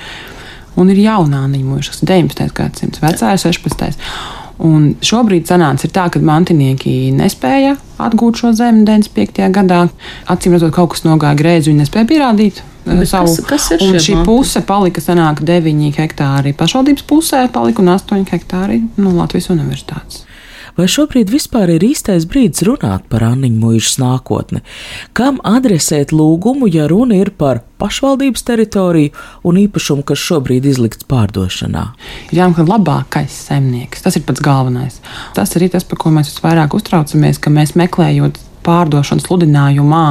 Un 0.82 0.90
ir 0.90 0.98
jaunā 1.04 1.44
aniņa 1.46 1.68
mūža, 1.68 1.92
kas 1.94 2.02
ir 2.02 2.10
19. 2.10 2.50
gadsimts, 2.58 3.04
vecā 3.04 3.30
ir 3.36 3.44
16. 3.44 4.02
Un 4.66 4.90
šobrīd 5.06 5.46
sanāca 5.46 5.92
tā, 5.94 6.08
ka 6.10 6.24
mantinieki 6.26 6.96
nespēja 7.14 7.76
atgūt 8.02 8.42
šo 8.42 8.50
zemi 8.58 8.82
95. 8.88 9.46
gadā. 9.60 9.84
Acīm 10.26 10.58
redzot, 10.58 10.74
kaut 10.74 10.96
kas 10.96 11.06
nogāja 11.06 11.38
greizi, 11.38 11.70
viņi 11.70 11.84
nespēja 11.84 12.10
pierādīt. 12.10 12.64
Bet 12.84 13.08
savu, 13.08 13.34
kas, 13.44 13.68
kas 13.68 13.70
ir 13.76 14.00
šī 14.00 14.16
manti? 14.16 14.26
puse 14.28 14.62
palika 14.66 15.02
sanāk 15.04 15.44
9 15.46 15.92
hektāri 16.00 16.54
pašvaldības 16.56 17.06
pusē, 17.06 17.44
palika 17.52 17.84
un 17.84 17.92
8 17.92 18.26
hektāri 18.32 18.80
no 18.96 19.12
Latvijas 19.18 19.50
universitātes. 19.52 20.24
Vai 20.78 20.86
šobrīd 20.88 21.28
vispār 21.28 21.74
ir 21.74 21.82
īstais 21.84 22.24
brīdis 22.30 22.62
runāt 22.64 23.02
par 23.10 23.24
Anniņu 23.26 23.58
mūžas 23.60 23.98
nākotni? 24.00 24.62
Kam 25.18 25.40
adresēt 25.44 26.14
lūgumu, 26.14 26.70
ja 26.72 26.86
runa 26.88 27.18
ir 27.20 27.32
par 27.36 27.60
pašvaldības 27.82 28.46
teritoriju 28.46 29.10
un 29.44 29.58
īpašumu, 29.60 30.06
kas 30.08 30.22
šobrīd 30.22 30.68
izlikts 30.70 31.04
pārdošanā? 31.10 31.84
Ir 32.30 32.42
jāmeklē 32.42 32.68
labākais 32.70 33.34
saimnieks. 33.50 34.06
Tas 34.06 34.16
ir 34.16 34.24
pats 34.28 34.40
galvenais. 34.44 35.00
Tas 35.36 35.52
arī 35.58 35.68
tas, 35.74 35.84
par 35.84 36.00
ko 36.00 36.14
mēs 36.14 36.32
visvairāk 36.32 36.78
uztraucamies, 36.78 37.42
ka 37.42 37.52
mēs 37.52 37.76
meklējot 37.76 38.40
pārdošanas 38.64 39.26
sludinājumā 39.26 40.06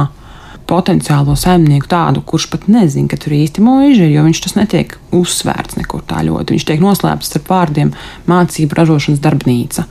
potenciālo 0.70 1.34
saimnieku 1.38 1.90
tādu, 1.90 2.22
kurš 2.26 2.46
pat 2.52 2.66
nezina, 2.70 3.10
ka 3.10 3.18
tur 3.20 3.34
īsti 3.36 3.64
mūža 3.64 4.06
ir, 4.06 4.14
jo 4.14 4.24
viņš 4.26 4.42
tas 4.46 4.56
netiek 4.58 4.94
uzsvērts 5.16 5.78
nekur 5.80 6.04
tā 6.06 6.22
ļoti. 6.26 6.56
Viņš 6.56 6.66
tiek 6.68 6.82
noslēpts 6.84 7.36
ar 7.36 7.46
vārdiem 7.48 7.94
mācību 8.30 8.78
ražošanas 8.78 9.22
darbnīca. 9.24 9.86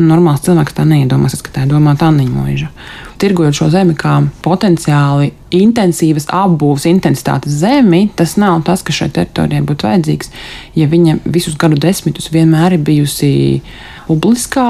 Normāls 0.00 0.40
cilvēks 0.46 0.72
tā 0.72 0.86
neiedomāsies, 0.88 1.42
ka 1.44 1.52
tā 1.52 1.66
ir 1.66 1.72
domāta 1.74 2.06
Anniņa 2.08 2.32
mūža. 2.32 2.68
Tirgojot 3.20 3.58
šo 3.58 3.68
zemi 3.74 3.92
kā 3.98 4.14
potenciāli 4.42 5.28
intensīvas 5.52 6.30
apbūves 6.32 6.86
intensitātes 6.88 7.58
zemi, 7.60 8.06
tas 8.16 8.38
nav 8.40 8.62
tas, 8.66 8.80
kas 8.82 9.02
šai 9.02 9.10
teritorijai 9.18 9.64
būtu 9.68 9.86
vajadzīgs, 9.86 10.32
ja 10.80 10.88
viņa 10.88 11.18
visus 11.34 11.58
gadu 11.60 11.76
desmitus 11.80 12.32
vienmēr 12.32 12.78
ir 12.78 12.86
bijusi 12.86 13.32
publiskā 14.08 14.64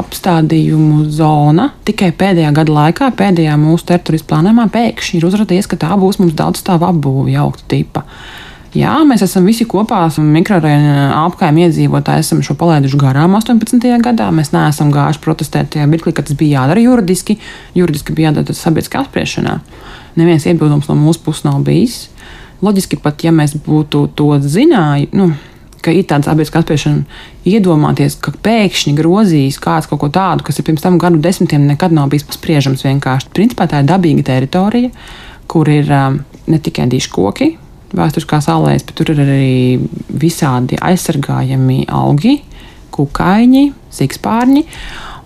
apstādījumu 0.00 1.06
zona. 1.14 1.70
Tikai 1.86 2.10
pēdējā 2.18 2.50
gada 2.58 2.74
laikā, 2.80 3.12
pēdējā 3.18 3.54
mūsu 3.60 3.86
teritorijas 3.92 4.26
plānojumā, 4.26 4.66
pēkšņi 4.74 5.20
ir 5.20 5.28
uzrādījies, 5.30 5.70
ka 5.70 5.78
tā 5.86 5.94
būs 6.00 6.20
mums 6.22 6.34
daudz 6.38 6.64
stāvu 6.64 6.90
apbūve 6.90 7.38
jaukta 7.38 7.70
tipa. 7.70 8.04
Jā, 8.76 8.92
mēs 9.08 9.22
esam 9.24 9.46
visi 9.48 9.64
kopā, 9.68 10.02
mikrorajona 10.20 11.06
apkaimē 11.22 11.64
iedzīvotāji, 11.66 12.24
esam 12.24 12.42
šo 12.44 12.56
palaiduši 12.60 12.98
garām 13.00 13.36
18. 13.38 13.86
gadā. 14.04 14.26
Mēs 14.34 14.52
neesam 14.52 14.90
gājuši 14.92 15.22
protestēt 15.24 15.70
tajā 15.72 15.86
mirklī, 15.88 16.12
kad 16.16 16.28
tas 16.28 16.36
bija 16.36 16.60
jādara 16.60 16.82
juridiski. 16.84 17.38
Juridiski 17.78 18.16
bija 18.16 18.30
jādara 18.30 18.56
sabiedriskā 18.56 19.00
apspriešanā. 19.04 19.56
Neviens 20.20 20.44
iebildums 20.50 20.90
no 20.90 20.98
mūsu 20.98 21.24
puses 21.24 21.46
nav 21.48 21.62
bijis. 21.64 22.10
Loģiski 22.64 23.00
pat, 23.00 23.24
ja 23.24 23.32
mēs 23.32 23.56
būtu 23.64 24.06
to 24.18 24.30
zinājuši, 24.44 25.12
nu, 25.16 25.30
ka 25.84 25.94
ir 25.94 26.04
tāda 26.10 26.28
sabiedriska 26.28 26.60
apspiešana, 26.60 27.20
iedomāties, 27.48 28.20
ka 28.20 28.34
pēkšņi 28.44 28.96
grozīs 28.98 29.60
kāds 29.62 29.88
kaut 29.88 30.04
ko 30.04 30.12
tādu, 30.12 30.44
kas 30.44 30.60
ir 30.60 30.68
pirms 30.68 30.84
tam 30.84 31.00
gadu 31.00 31.20
desmitiem 31.22 31.68
nekad 31.68 31.96
nav 31.96 32.10
bijis 32.12 32.28
paspriežams 32.28 32.84
vienkārši. 32.84 33.32
Principā 33.36 33.68
tā 33.70 33.80
ir 33.80 33.88
dabīga 33.88 34.32
teritorija, 34.34 34.90
kur 35.48 35.68
ir 35.70 35.92
um, 35.92 36.24
ne 36.50 36.60
tikai 36.60 36.88
dīši 36.90 37.12
koki, 37.12 37.54
vēsturiskās 37.96 38.48
alējas, 38.52 38.84
bet 38.86 38.98
tur 39.00 39.12
ir 39.14 39.22
arī 39.24 39.56
visādi 40.22 40.78
aizsargājami 40.80 41.84
augi, 41.92 42.38
kukaiņi, 42.96 43.66
sikspārņi. 43.96 44.64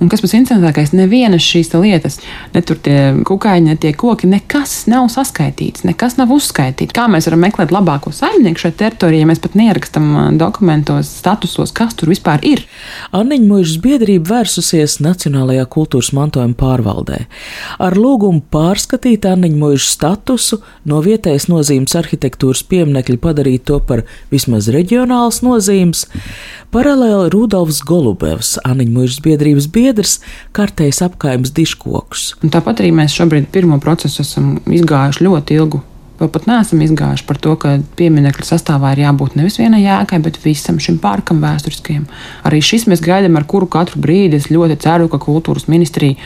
Un 0.00 0.08
kas 0.08 0.22
pats 0.24 0.32
interesantākais, 0.32 0.94
nevienas 0.96 1.44
šīs 1.44 1.74
lietas, 1.76 2.18
ne 2.54 2.62
tur 2.64 2.78
tie 2.80 3.12
kukaiņi, 3.28 3.66
ne 3.68 3.76
tie 3.80 3.92
koki, 3.92 4.30
nekas 4.30 4.86
nav 4.88 5.10
saskaitīts, 5.12 5.84
nekas 5.84 6.16
nav 6.16 6.32
uzskaitīts. 6.32 6.94
Kā 6.96 7.04
mēs 7.12 7.28
varam 7.28 7.44
meklēt 7.44 7.74
labāko 7.74 8.12
saimnieku 8.16 8.62
šajā 8.62 8.78
teritorijā, 8.80 9.26
ja 9.26 9.28
mēs 9.28 9.42
pat 9.44 9.58
nierakstam 9.60 10.06
uh, 10.14 10.30
dokumentos, 10.40 11.10
statusos, 11.20 11.74
kas 11.76 11.92
tur 12.00 12.14
vispār 12.14 12.40
ir? 12.48 12.64
Anniņa 13.16 13.50
mūžas 13.50 13.76
biedrība 13.84 14.38
vērsusies 14.38 14.98
Nacionālajā 15.04 15.66
kultūras 15.68 16.14
mantojuma 16.16 16.56
pārvaldē 16.56 17.26
ar 17.80 17.96
lūgumu 17.98 18.42
pārskatīt 18.52 19.26
Anniņa 19.28 19.58
mūžas 19.60 19.92
statusu 19.96 20.60
no 20.88 21.00
vietējas 21.04 21.48
nozīmes 21.50 21.96
arhitektūras 21.98 22.62
pieminekļa 22.70 23.20
padarīt 23.22 23.66
to 23.68 23.80
par 23.84 24.04
vismaz 24.32 24.70
reģionāls 24.72 25.42
nozīmes. 25.46 26.06
Paralēli 26.70 27.32
Rudolfs 27.34 27.80
Golubevs, 27.86 28.54
Anniņa 28.66 28.94
mūžas 28.94 29.22
biedrības 29.24 29.66
biedrs, 29.90 30.18
kartējs 30.56 31.02
apkaimes 31.06 31.52
diškokus. 31.54 32.34
Un 32.44 32.54
tāpat 32.54 32.82
arī 32.82 32.94
mēs 32.94 33.14
šobrīd 33.18 33.50
pirmo 33.52 33.80
procesu 33.82 34.22
esam 34.24 34.58
izgājuši 34.70 35.26
ļoti 35.26 35.58
ilgu. 35.58 35.82
Vēl 36.20 36.28
pat 36.28 36.44
neesam 36.44 36.82
izgājuši 36.84 37.24
par 37.24 37.38
to, 37.40 37.54
ka 37.56 37.78
pieminiektu 37.96 38.44
sastāvā 38.44 38.92
ir 38.92 39.06
jābūt 39.06 39.38
nevis 39.38 39.56
vienai 39.56 39.80
jēgai, 39.86 40.18
bet 40.20 40.36
visam 40.44 40.76
šim 40.76 40.98
parkam 41.00 41.40
vēsturiskajam. 41.40 42.04
Arī 42.44 42.60
šis 42.60 42.84
mēs 42.92 43.00
gaidām, 43.00 43.38
ar 43.40 43.46
kuru 43.48 43.68
katru 43.72 44.02
brīdi 44.04 44.36
es 44.36 44.50
ļoti 44.52 44.76
ceru, 44.84 45.08
ka 45.08 45.20
kultūras 45.22 45.64
ministrija 45.72 46.20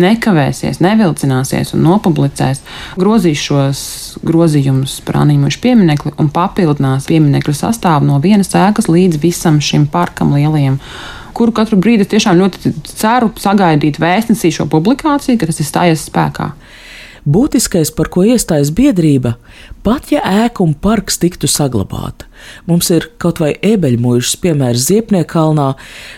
nekavēsies, 0.00 0.80
nevilcināsies 0.82 1.74
un 1.76 1.84
nopublicēs, 1.86 2.62
grozīs 2.96 3.42
šos 3.44 3.82
grozījumus 4.24 4.96
par 5.04 5.20
anīmušu 5.26 5.60
pieminekli 5.62 6.14
un 6.16 6.32
papildinās 6.34 7.10
pieminekļu 7.10 7.54
sastāvu 7.60 8.08
no 8.08 8.16
vienas 8.24 8.50
ēkas 8.56 8.88
līdz 8.90 9.20
visam 9.22 9.60
šim 9.62 9.84
parkam 9.92 10.32
lielajam. 10.34 10.80
Kuru 11.34 11.54
katru 11.54 11.78
brīdi 11.82 12.04
es 12.04 12.10
tiešām 12.12 12.38
ļoti 12.38 12.72
ceru 12.94 13.32
sagaidīt 13.42 13.98
vēstnesī 14.02 14.52
šo 14.54 14.68
publikāciju, 14.70 15.40
ka 15.40 15.50
tas 15.50 15.60
ir 15.60 15.68
stājies 15.68 16.06
spēkā. 16.08 16.52
Būtiskais, 17.24 17.88
par 17.96 18.10
ko 18.12 18.20
iestājas 18.28 18.68
biedrība, 18.76 19.38
pat 19.80 20.10
ja 20.12 20.20
ēka 20.44 20.60
un 20.60 20.74
parks 20.76 21.16
tiktu 21.22 21.48
saglabāta. 21.48 22.26
Mums 22.68 22.90
ir 22.92 23.06
kaut 23.16 23.40
vai 23.40 23.54
ebeļmuļs, 23.64 24.34
piemērs 24.42 24.84
Ziepniekalnā, 24.90 25.70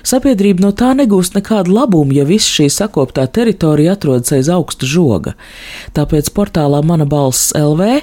sabiedrība 0.02 0.64
no 0.64 0.72
tā 0.74 0.90
negūst 0.98 1.38
nekādu 1.38 1.76
labumu, 1.76 2.10
ja 2.16 2.26
viss 2.26 2.50
šī 2.50 2.66
sakoptā 2.74 3.28
teritorija 3.30 3.94
atrodas 3.94 4.34
aiz 4.34 4.50
augsta 4.50 4.88
žoga. 4.90 5.36
Tāpēc 5.94 6.32
portālā 6.34 6.82
Mana 6.82 7.06
balss 7.06 7.54
LV 7.54 8.02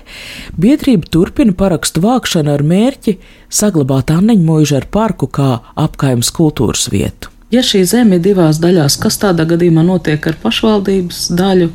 biedrība 0.56 1.12
turpina 1.12 1.52
parakstu 1.60 2.06
vākšanu 2.08 2.56
ar 2.56 2.63
mērķi 2.63 3.18
saglabāt 3.52 4.16
Anneņmuļu 4.16 4.80
ar 4.80 4.88
parku 4.88 5.28
kā 5.28 5.58
apkaimes 5.76 6.32
kultūras 6.32 6.88
vietu. 6.94 7.34
Ja 7.52 7.62
šī 7.62 7.84
zeme 7.86 8.18
ir 8.18 8.24
divās 8.32 8.63
daļās, 8.63 8.96
kas 8.98 9.20
tādā 9.22 9.44
gadījumā 9.46 9.84
notiek 9.86 10.24
ar 10.32 10.39
pašvaldības 10.42 11.28
daļu? 11.38 11.68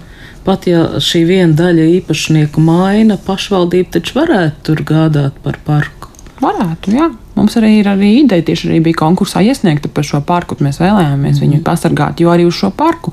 Pat 0.49 0.65
ja 0.65 0.87
šī 1.05 1.27
viena 1.29 1.53
daļa 1.53 1.83
īpašnieku 1.99 2.63
maina, 2.65 3.19
pašvaldība 3.21 3.99
taču 3.99 4.15
varētu 4.17 4.63
tur 4.65 4.81
gādāt 4.89 5.37
par 5.45 5.59
parku. 5.67 6.09
Varētu, 6.41 6.95
jā. 6.97 7.11
Mums 7.37 7.59
arī 7.61 7.75
ir 7.83 7.91
arī 7.91 8.15
ideja, 8.23 8.47
tieši 8.47 8.71
arī 8.71 8.79
bija 8.87 9.01
konkursā 9.03 9.43
iesniegta 9.45 9.91
par 9.93 10.07
šo 10.09 10.23
parku. 10.25 10.57
Mēs 10.65 10.81
vēlējāmies 10.81 11.37
mm. 11.37 11.43
viņu 11.45 11.61
pasargāt, 11.67 12.23
jo 12.25 12.33
arī 12.33 12.49
uz 12.49 12.57
šo 12.57 12.73
parku 12.73 13.13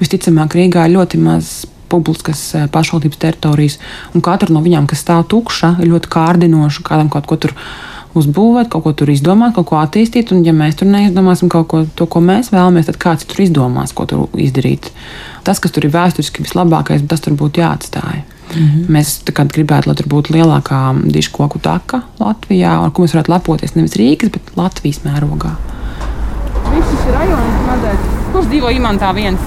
visticamāk 0.00 0.56
Rīgā 0.58 0.88
ir 0.88 0.96
ļoti 0.96 1.20
maz 1.22 1.52
publiskas 1.94 2.42
eh, 2.58 2.66
pašvaldības 2.74 3.22
teritorijas, 3.22 3.78
un 4.10 4.24
katra 4.24 4.50
no 4.50 4.64
viņām, 4.64 4.88
kas 4.90 5.04
stāv 5.04 5.28
tukša, 5.30 5.76
ir 5.78 5.92
ļoti 5.92 6.10
kārdinoša 6.10 6.82
kādam 6.90 7.12
kaut 7.12 7.30
ko 7.30 7.38
tur 7.38 7.54
uzbūvēt, 8.18 8.70
kaut 8.72 8.84
ko 8.86 8.92
tur 8.96 9.10
izdomāt, 9.12 9.54
kaut 9.56 9.68
ko 9.70 9.80
attīstīt. 9.80 10.32
Un, 10.34 10.44
ja 10.46 10.54
mēs 10.56 10.78
tur 10.80 10.88
neizdomāsim 10.90 11.50
kaut 11.52 11.68
ko, 11.70 11.82
to, 11.98 12.06
ko 12.10 12.22
mēs 12.24 12.52
vēlamies, 12.54 12.88
tad 12.90 13.00
kāds 13.02 13.28
tur 13.28 13.44
izdomās, 13.44 13.94
ko 13.96 14.06
tur 14.10 14.28
izdarīt. 14.40 14.90
Tas, 15.46 15.60
kas 15.60 15.74
tur 15.74 15.86
ir 15.86 15.94
vēsturiski 15.94 16.44
vislabākais, 16.46 17.04
tas 17.10 17.24
tur 17.24 17.36
būtu 17.38 17.62
jāatstāj. 17.62 18.22
Mm 18.54 18.66
-hmm. 18.66 18.86
Mēs 18.88 19.20
gribētu, 19.26 19.88
lai 19.88 19.94
tur 19.96 20.06
būtu 20.06 20.34
lielākā 20.36 20.80
dišu 21.12 21.30
koku 21.32 21.58
taka 21.58 22.02
Latvijā, 22.20 22.84
ar 22.84 22.90
ko 22.90 23.02
mēs 23.02 23.14
varētu 23.14 23.32
lepoties 23.32 23.74
nevis 23.74 23.96
Rīgas, 23.96 24.30
bet 24.32 24.56
Latvijas 24.56 25.00
mērogā. 25.04 25.54
Viss 26.74 27.06
ir 27.08 27.14
mazais. 27.66 27.98
Kurš 28.32 28.46
dzīvo 28.46 28.70
Imantā 28.70 29.14
viens? 29.14 29.40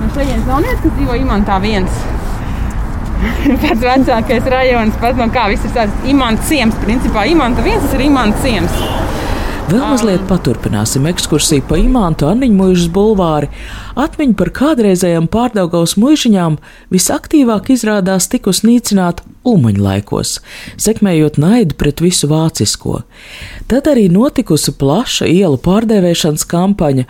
No 0.00 0.08
šejienes 0.14 0.46
nav 0.46 0.60
neviens, 0.60 0.80
kas 0.82 0.92
dzīvo 0.92 1.14
Imantā 1.14 1.60
viens. 1.60 2.15
pats 3.62 3.82
vecākais 3.82 4.48
rajons, 4.52 5.00
pats 5.02 5.20
no 5.20 5.28
kā 5.34 5.48
viss 5.52 5.66
ir 5.66 5.74
tāds 5.76 6.08
imants 6.10 6.48
ciems. 6.50 6.78
Principā 6.84 7.26
imanta 7.30 7.64
viens 7.64 7.92
ir 7.96 8.08
imants 8.08 8.42
ciems. 8.44 8.80
Vēl 9.66 9.82
mazliet 9.82 10.22
paturpināsim 10.28 11.08
ekskursiju 11.10 11.64
pa 11.66 11.74
imantu 11.82 12.28
Anniņmuižas 12.30 12.86
bulvāri. 12.94 13.48
Atmiņa 13.98 14.36
par 14.38 14.52
kādreizējām 14.54 15.24
pārdaugaus 15.26 15.96
muižiņām 15.98 16.54
visaktīvāk 16.94 17.72
izrādās 17.74 18.28
tikus 18.30 18.60
nīcināt 18.62 19.24
ulmaņa 19.42 19.82
laikos, 19.82 20.36
sekmējot 20.78 21.40
naidu 21.42 21.74
pret 21.80 22.02
visu 22.04 22.30
vācisko. 22.30 23.00
Tad 23.66 23.90
arī 23.90 24.06
notikusi 24.14 24.70
plaša 24.78 25.26
ielu 25.32 25.58
pārdēvēšanas 25.64 26.46
kampaņa, 26.46 27.08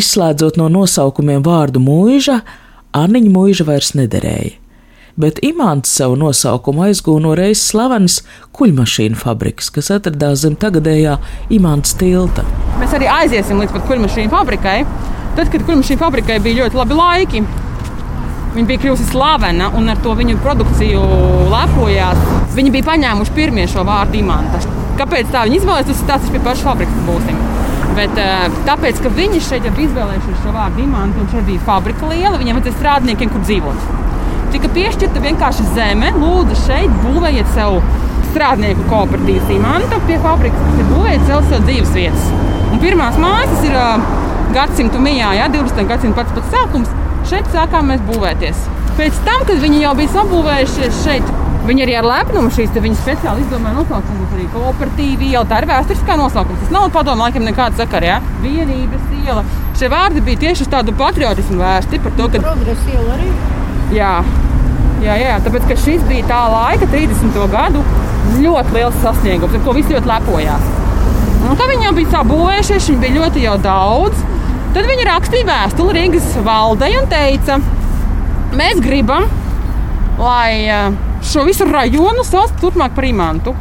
izslēdzot 0.00 0.56
no 0.62 0.70
nosaukumiem 0.78 1.44
vārdu 1.44 1.84
mūža, 1.84 2.40
Anniņa 2.96 3.34
mūža 3.36 3.68
vairs 3.68 3.92
nederēja 4.00 4.56
bet 5.18 5.40
imants 5.42 5.90
savu 5.98 6.16
nosaukumu 6.18 6.86
aizgūna 6.86 7.26
no 7.26 7.34
reizes 7.38 7.66
slavenas 7.72 8.20
kuģmašīnu 8.56 9.18
fabrikas, 9.18 9.70
kas 9.74 9.90
atradās 9.94 10.44
zem 10.44 10.56
tagadējā 10.58 11.16
imants 11.58 11.96
tilta. 11.98 12.46
Mēs 12.78 12.94
arī 12.94 13.10
aiziesim 13.10 13.58
līdz 13.62 13.80
kuģmašīnu 13.88 14.32
fabrikai. 14.32 14.82
Tad, 15.38 15.50
kad 15.50 15.64
kuģmašīnu 15.66 16.00
fabrikai 16.00 16.38
bija 16.42 16.64
ļoti 16.64 16.78
labi 16.78 16.98
laiki, 16.98 17.48
Viņa 18.48 18.64
bija 18.66 18.80
kļuvusi 18.80 19.04
slavena 19.10 19.66
un 19.76 19.92
ar 19.92 19.98
to 20.02 20.14
viņu 20.16 20.38
produkciju 20.42 21.02
lepojās. 21.52 22.22
Viņi 22.56 22.72
bija 22.74 22.86
paņēmuši 22.88 23.34
pirmie 23.36 23.66
šo 23.70 23.84
vārdu 23.86 24.18
imanta. 24.22 24.62
Kāpēc 24.98 25.28
tā 25.34 25.44
viņi 25.46 25.60
izvēlējās? 25.60 25.90
Tas 25.90 26.00
ir 26.00 26.08
tas, 26.08 26.24
kas 26.24 26.32
pie 26.32 26.40
pašas 26.46 26.64
fabrikas 26.64 27.04
būsim. 27.06 27.38
Bet, 27.94 28.18
eh, 28.18 28.48
tāpēc, 28.66 29.04
ka 29.04 29.12
viņi 29.20 29.44
šeit 29.44 29.68
jau 29.68 29.76
izvēlējušies 29.76 30.42
šo 30.42 30.56
vārdu 30.56 30.82
imantu, 30.82 31.20
un 31.20 31.30
šeit 31.30 31.46
bija 31.46 31.66
fabrika 31.68 32.08
liela, 32.08 32.38
viņiem 32.40 32.58
vajadzēja 32.58 32.80
strādniekiem, 32.80 33.36
kur 33.36 33.44
dzīvot 33.46 34.07
tika 34.52 34.70
piešķirta 34.74 35.22
vienkārši 35.24 35.66
zeme. 35.76 36.12
Lūdzu, 36.18 36.58
šeit 36.66 36.94
būvējiet 37.04 37.50
sev 37.56 37.80
strādnieku 38.30 38.86
kooperatīvas 38.90 39.52
imanta 39.54 40.00
pie 40.08 40.20
fabrikas, 40.24 40.62
kas 40.68 40.80
ir 40.82 40.88
būvējiet 40.92 41.26
sev, 41.30 41.42
sev 41.50 41.66
dzīves 41.66 41.92
vietas. 41.96 42.30
Un 42.68 42.80
pirmās 42.82 43.18
mājas 43.20 43.66
ir 43.68 43.76
gadsimtu 44.54 45.00
mijā, 45.02 45.34
ja 45.38 45.50
20. 45.52 45.84
gadsimta 45.88 46.22
pats 46.22 46.36
pats 46.36 46.54
sākums, 46.54 46.94
šeit 47.28 47.48
sākām 47.54 47.92
mēs 47.92 48.04
būvēties. 48.08 48.64
Pēc 48.98 49.20
tam, 49.26 49.44
kad 49.48 49.60
viņi 49.62 49.84
jau 49.84 49.94
bija 49.98 50.16
sabūvējušies 50.16 51.04
šeit, 51.04 51.36
Viņi 51.68 51.82
arī 51.84 51.96
ar 51.98 52.06
lepnumu 52.08 52.48
šīs 52.54 52.70
viņa 52.80 52.96
speciāli 52.96 53.42
izdomāja 53.44 53.76
nosaukumus. 53.76 54.30
Arī 54.38 54.46
kooperatīva 54.54 55.26
iela, 55.26 55.42
tā 55.50 55.58
ir 55.60 55.66
vēsturiskā 55.68 56.16
nosaukums. 56.16 56.62
Tas 56.62 56.72
nav 56.72 56.88
padomu 56.94 57.26
laikam 57.26 57.44
nekāda 57.44 57.82
sakara. 57.82 58.14
Ja? 58.14 58.18
Vienības 58.40 59.12
iela. 59.18 59.44
Šie 59.76 59.92
vārdi 59.92 60.24
bija 60.24 60.46
tieši 60.46 60.64
uz 60.64 60.72
tādu 60.72 60.96
patriotismu 60.96 61.60
vērsti 61.60 62.00
par 62.06 62.16
to, 62.16 62.32
ka. 62.32 62.44
Progresa 62.48 62.94
iela 62.94 63.18
arī. 63.18 63.57
Jā. 63.94 64.12
Jā, 64.98 65.14
jā, 65.14 65.36
tāpēc 65.44 65.70
šis 65.78 66.02
bija 66.08 66.26
tā 66.28 66.38
laika, 66.50 66.88
30. 66.90 67.36
gadu, 67.52 67.84
ļoti 68.42 68.74
liels 68.74 68.96
sasniegums, 69.00 69.54
ar 69.54 69.62
ko 69.64 69.74
visi 69.76 69.94
ļoti 69.94 70.10
lepojās. 70.10 70.64
Un, 71.38 71.54
kad 71.54 71.68
viņi 71.70 71.86
jau 71.86 71.94
bija 71.96 72.12
sabūvējušies, 72.16 72.88
viņi 72.90 73.02
bija 73.04 73.22
ļoti 73.22 73.44
daudz. 73.64 74.24
Tad 74.74 74.88
viņi 74.90 75.06
rakstīja 75.08 75.46
vēstuli 75.48 75.94
Rīgas 75.96 76.26
valdei 76.44 76.90
un 76.98 77.06
teica, 77.08 77.56
mēs 78.58 78.82
gribam, 78.84 79.24
lai 80.20 80.66
uh, 80.66 80.98
šo 81.24 81.46
visu 81.48 81.64
rajonu 81.70 82.26
sauc 82.26 82.52
turpmāk 82.60 82.92
par 82.98 83.06
imantu. 83.08 83.54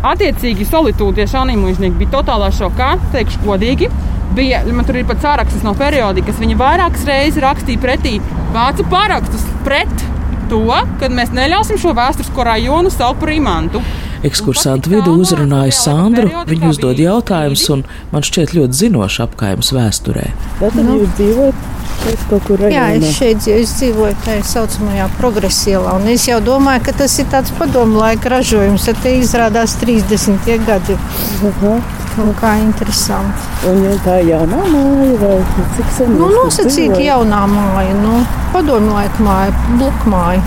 Attiecīgi, 0.00 0.64
solitūdieši 0.64 1.36
animužnieki 1.42 1.98
bija 2.00 2.14
totālā 2.14 2.48
šokā, 2.56 2.94
teikšu 3.12 3.42
godīgi. 3.44 3.90
Bija, 4.34 4.62
man 4.70 4.86
tur 4.86 5.00
ir 5.00 5.08
pat 5.08 5.22
sārakstis 5.24 5.64
no 5.66 5.72
periodikas, 5.78 6.38
viņi 6.38 6.58
vairākas 6.58 7.02
reizes 7.08 7.42
rakstīja 7.42 7.82
pretī 7.82 8.18
vācu 8.54 8.86
pārakstus 8.90 9.42
pret 9.66 10.04
to, 10.50 10.62
ka 11.00 11.10
mēs 11.10 11.32
neļausim 11.34 11.80
šo 11.80 11.94
vēsturisko 11.98 12.46
rajonu 12.46 12.92
saukt 12.94 13.20
par 13.22 13.34
imantu. 13.34 13.82
Ekskursantu 14.26 14.90
vidū 14.92 15.14
uzrunāja 15.16 15.72
Sandru. 15.72 16.28
Viņa 16.46 16.70
uzdod 16.74 16.98
jautājumus, 17.00 17.62
un 17.72 17.84
man 18.12 18.26
šķiet 18.26 18.52
ļoti 18.58 18.80
zinoša 18.82 19.24
apgājums 19.26 19.72
vēsturē. 19.72 20.26
Tad 20.60 20.76
nu. 20.76 20.98
jūs 21.00 21.14
dzīvojat 21.16 21.62
šeit 22.02 22.26
kaut 22.28 22.44
kur 22.48 22.60
rajonā? 22.60 22.74
Jā, 22.76 22.98
es 22.98 23.16
šeit 23.16 23.48
es 23.54 23.72
dzīvoju 23.78 24.18
tā 24.26 24.36
saucamajā 24.50 25.08
progresielā, 25.16 25.96
un 25.96 26.12
es 26.12 26.28
jau 26.28 26.38
domāju, 26.44 26.84
ka 26.90 26.94
tas 27.00 27.16
ir 27.22 27.30
tāds 27.32 27.54
padomu 27.56 28.02
laika 28.02 28.34
ražojums, 28.36 28.90
tad 28.90 29.00
te 29.06 29.16
izrādās 29.22 29.78
30 29.80 30.68
gadi. 30.68 31.00
Aha. 31.40 31.74
Un 32.20 32.34
kā 32.36 32.50
interesanti. 32.60 33.46
Un 33.70 33.78
ja 33.86 33.92
tā 34.04 34.18
ir 34.20 34.34
jaunā 34.34 34.60
māja, 34.72 35.12
vai 35.22 35.36
cik 35.76 35.92
sen? 35.96 36.16
Nu, 36.18 36.28
nosacīti 36.34 37.06
jaunā 37.06 37.44
māja, 37.48 37.94
nu, 38.02 38.18
padomu 38.52 38.92
laika 38.96 39.24
māja, 39.24 39.54
blokmāja. 39.78 40.42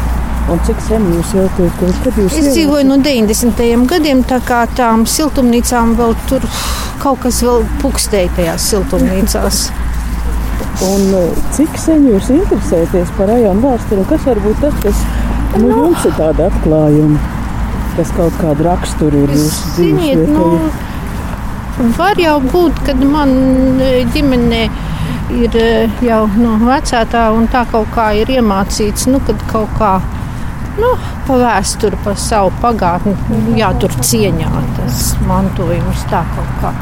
Un 0.51 0.59
cik 0.67 0.81
sen 0.83 1.05
jūs 1.15 1.31
jau 1.37 1.45
tur 1.55 1.69
esat? 1.87 2.19
Es 2.27 2.49
dzīvoju 2.51 2.85
no 2.89 2.99
90. 3.01 3.63
gadiem, 3.89 4.25
tā 4.27 4.41
kā 4.43 4.65
tām 4.75 5.07
siltumnīcām 5.07 5.95
vēl 5.99 6.17
tur 6.29 6.43
kaut 7.03 7.23
kas 7.23 7.39
vēl 7.45 7.63
pukstēja 7.81 8.31
tajās 8.37 8.67
siltumnīcās. 8.73 9.63
Un 10.83 11.13
eh, 11.15 11.43
cik 11.55 11.77
sen 11.79 12.07
jūs 12.09 12.29
interesēties 12.33 13.11
par 13.17 13.31
rajonu 13.31 13.63
vēsturi? 13.65 14.05
Kas 14.09 14.25
varbūt 14.27 14.63
tas, 14.63 14.79
kas 14.83 15.03
nu, 15.57 15.69
no. 15.69 15.83
jums 15.85 16.07
ir 16.09 16.17
tāda 16.19 16.49
atklājuma, 16.51 17.19
kas 17.97 18.11
kaut 18.17 18.35
kādu 18.41 18.67
raksturu 18.67 19.23
ir 19.25 19.37
jūsu 19.37 19.77
dzīves? 19.77 20.91
Nu, 21.79 21.89
var 21.97 22.19
jau 22.21 22.37
būt, 22.43 22.83
kad 22.85 22.99
man 23.01 23.31
eh, 23.81 24.03
ģimenei 24.13 24.67
ir 25.33 25.55
eh, 25.57 26.01
jau 26.05 26.25
no 26.37 26.57
vecātā 26.61 27.29
un 27.33 27.47
tā 27.49 27.63
kaut 27.71 27.89
kā 27.95 28.11
ir 28.19 28.29
iemācīts, 28.35 29.07
nu, 29.09 29.21
kad 29.25 29.41
kaut 29.49 29.71
kā 29.79 29.95
nu, 30.77 30.91
pa 31.27 31.37
vēsturi, 31.41 31.97
pa 32.05 32.13
savu 32.19 32.53
pagātni, 32.61 33.15
jātur 33.57 33.93
cieņā 34.05 34.51
tas 34.77 35.01
mantojums 35.29 36.05
tā 36.11 36.21
kaut 36.35 36.53
kā. 36.61 36.73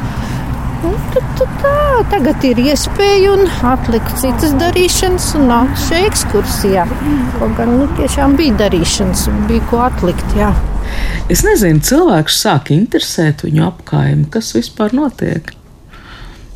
Un 0.82 0.96
tad, 1.14 1.26
tad 1.38 1.52
tā, 1.62 1.74
tagad 2.10 2.44
ir 2.48 2.58
iespēja 2.58 3.36
un 3.36 3.46
atlikt 3.70 4.16
citas 4.18 4.56
darīšanas 4.58 5.28
un 5.38 5.46
nākt 5.52 5.78
šeit 5.84 6.08
ekskursijā. 6.10 6.88
Kaut 7.38 7.56
gan 7.60 7.76
nu, 7.78 7.86
tiešām 8.00 8.34
bija 8.40 8.64
darīšanas 8.64 9.28
un 9.30 9.44
bija 9.46 9.64
ko 9.70 9.84
atlikt. 9.86 10.36
Jā. 10.36 10.50
Es 11.32 11.44
nezinu, 11.46 11.80
cilvēks 11.80 12.38
sāk 12.44 12.72
interesēt 12.74 13.44
viņu 13.46 13.64
apkaimi, 13.70 14.26
kas 14.32 14.52
vispār 14.56 14.94
notiek. 14.96 15.52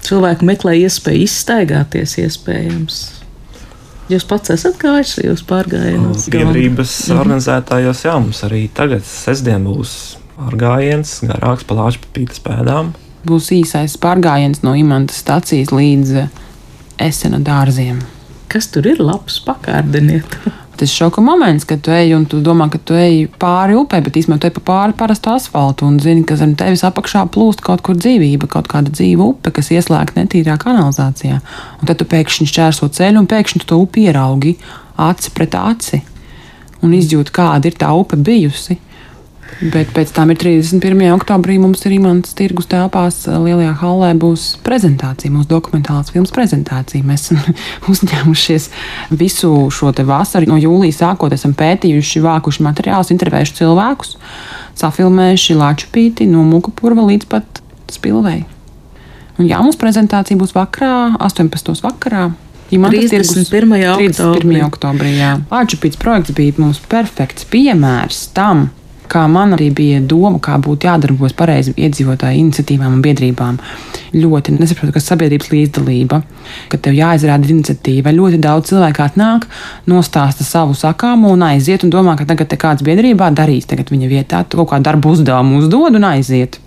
Cilvēki 0.07 0.47
meklē 0.47 0.75
iespēju 0.85 1.25
izstaigāties, 1.27 2.19
iespējams. 2.23 2.99
Jūs 4.07 4.27
pats 4.31 4.53
esat 4.55 4.77
gājis 4.79 5.17
šajos 5.17 5.43
pārgājienos? 5.49 6.29
Biedrības 6.31 6.93
mhm. 7.09 7.23
organizētājos, 7.23 8.05
jā, 8.07 8.15
mums 8.21 8.43
arī 8.47 8.67
tagad 8.75 9.03
sestdien 9.07 9.67
būs 9.67 9.97
pārgājiens 10.37 11.17
garāks 11.27 11.67
pa 11.67 11.79
lāču 11.81 12.05
pītas 12.15 12.43
pēdām. 12.45 12.93
Būs 13.27 13.51
īsais 13.57 13.97
pārgājiens 13.99 14.63
no 14.63 14.77
Imanta 14.79 15.17
stācijas 15.17 15.73
līdz 15.75 16.21
Esena 17.03 17.41
dārziem. 17.43 17.99
Kas 18.53 18.71
tur 18.71 18.87
ir 18.87 19.03
labs, 19.03 19.41
pakārdiniet? 19.43 20.39
tas 20.81 20.93
šoka 20.93 21.23
moments, 21.25 21.67
kad 21.69 21.81
tu 21.85 21.93
ej 21.95 22.15
un 22.17 22.25
tu 22.29 22.39
domā, 22.45 22.69
ka 22.73 22.79
tu 22.79 22.97
ej 22.97 23.27
pāri 23.41 23.77
upē, 23.79 24.01
bet 24.05 24.19
īstenībā 24.21 24.41
tu 24.41 24.49
ej 24.49 24.55
pa 24.59 24.63
pāri 24.71 24.97
parastu 24.99 25.33
asfaltu 25.35 25.89
un 25.89 25.99
zini, 26.03 26.25
ka 26.29 26.39
zem 26.39 26.55
tevis 26.59 26.85
apakšā 26.87 27.27
plūst 27.35 27.65
kaut 27.67 27.85
kur 27.87 27.99
dzīvība, 27.99 28.49
kaut 28.53 28.71
kāda 28.73 28.93
dzīva 28.95 29.31
upe, 29.33 29.53
kas 29.57 29.73
ieslēgta 29.75 30.21
netīrā 30.21 30.59
kanalizācijā. 30.63 31.41
Un 31.81 31.91
tad 31.91 32.01
tu 32.01 32.09
pēkšņi 32.13 32.49
šķērso 32.53 32.91
ceļu 32.99 33.23
un 33.25 33.31
pēkšņi 33.31 33.63
tu 33.63 33.71
to 33.73 33.81
upi 33.83 34.07
ieraugi 34.11 34.57
aci 34.97 35.33
pret 35.37 35.57
aci 35.59 36.03
un 36.85 36.95
izjūti, 36.97 37.35
kāda 37.35 37.71
ir 37.71 37.79
tā 37.81 37.91
upe 37.97 38.19
bijusi. 38.21 38.79
Bet 39.57 39.89
pēc 39.97 40.11
tam 40.13 40.29
ir 40.35 40.37
31. 40.37 40.99
oktobrī 41.15 41.55
mums 41.57 41.81
ir 41.89 41.95
imants 41.97 42.35
tirgus 42.37 42.69
telpās 42.69 43.23
lielajā 43.25 43.71
hallē 43.81 44.11
būs 44.21 44.45
prezentācija, 44.67 45.33
mūsu 45.33 45.49
dokumentālās 45.49 46.13
filmas 46.13 46.35
prezentācija. 46.35 47.07
Mēs 47.07 47.31
esam 47.31 47.57
uzņēmušies 47.93 48.69
visu 49.17 49.53
šo 49.73 49.95
te 49.97 50.05
vasaru, 50.05 50.51
no 50.51 50.61
jūlijas 50.61 51.01
sākot, 51.01 51.33
esam 51.33 51.57
pētījuši, 51.57 52.25
vākuši 52.27 52.67
materiālus, 52.69 53.15
intervējuši 53.17 53.57
cilvēkus, 53.63 54.19
safilmējuši 54.83 55.57
Lačupīti 55.57 56.29
no 56.29 56.45
Mukupurva 56.45 57.09
līdz 57.09 57.31
pat 57.33 57.63
Spilvei. 57.93 58.43
Un 59.41 59.49
jā, 59.49 59.61
mums 59.65 59.77
prezentācija 59.81 60.37
būs 60.41 60.53
vakarā, 60.57 61.17
18. 61.25 61.81
vakarā. 61.85 62.29
Ja 62.73 62.89
31. 62.91 63.77
oktobrī. 63.95 64.57
oktobrī 64.67 65.13
Latvijas 65.53 65.99
projekts 66.03 66.35
bija 66.35 66.57
mums 66.59 66.81
perfekts 66.91 67.47
piemērs 67.47 68.25
tam, 68.35 68.67
kā 69.11 69.25
man 69.31 69.55
arī 69.57 69.71
bija 69.75 70.01
doma, 70.01 70.39
kā 70.43 70.59
būtu 70.63 70.89
jādarbojas 70.89 71.35
pareizi 71.37 71.75
iedzīvotāju 71.77 72.41
iniciatīvām 72.43 72.99
un 72.99 73.03
biedrībām. 73.05 73.59
Ļoti 74.17 74.55
nesaprotu, 74.57 74.95
kas 74.95 75.07
ir 75.07 75.13
sabiedrības 75.13 75.51
līdzdalība, 75.53 76.21
ka 76.73 76.81
tev 76.83 76.97
jāizrāda 76.97 77.51
iniciatīva. 77.53 78.15
Ļoti 78.17 78.41
daudz 78.43 78.73
cilvēku 78.73 79.05
atnāk, 79.05 79.49
nostāsta 79.91 80.47
savu 80.47 80.77
sakāmu 80.79 81.35
un 81.35 81.45
aiziet 81.49 81.85
un 81.87 81.93
domā, 81.95 82.17
ka 82.19 82.29
tagad 82.29 82.55
kāds 82.61 82.87
biedrībā 82.87 83.33
darīs 83.35 83.69
viņa 83.69 84.09
vietā, 84.11 84.45
kaut 84.51 84.71
kādu 84.71 84.89
darbu 84.91 85.17
uzdevumu 85.17 85.61
uzdod 85.63 85.99
un 85.99 86.09
aiziet. 86.13 86.61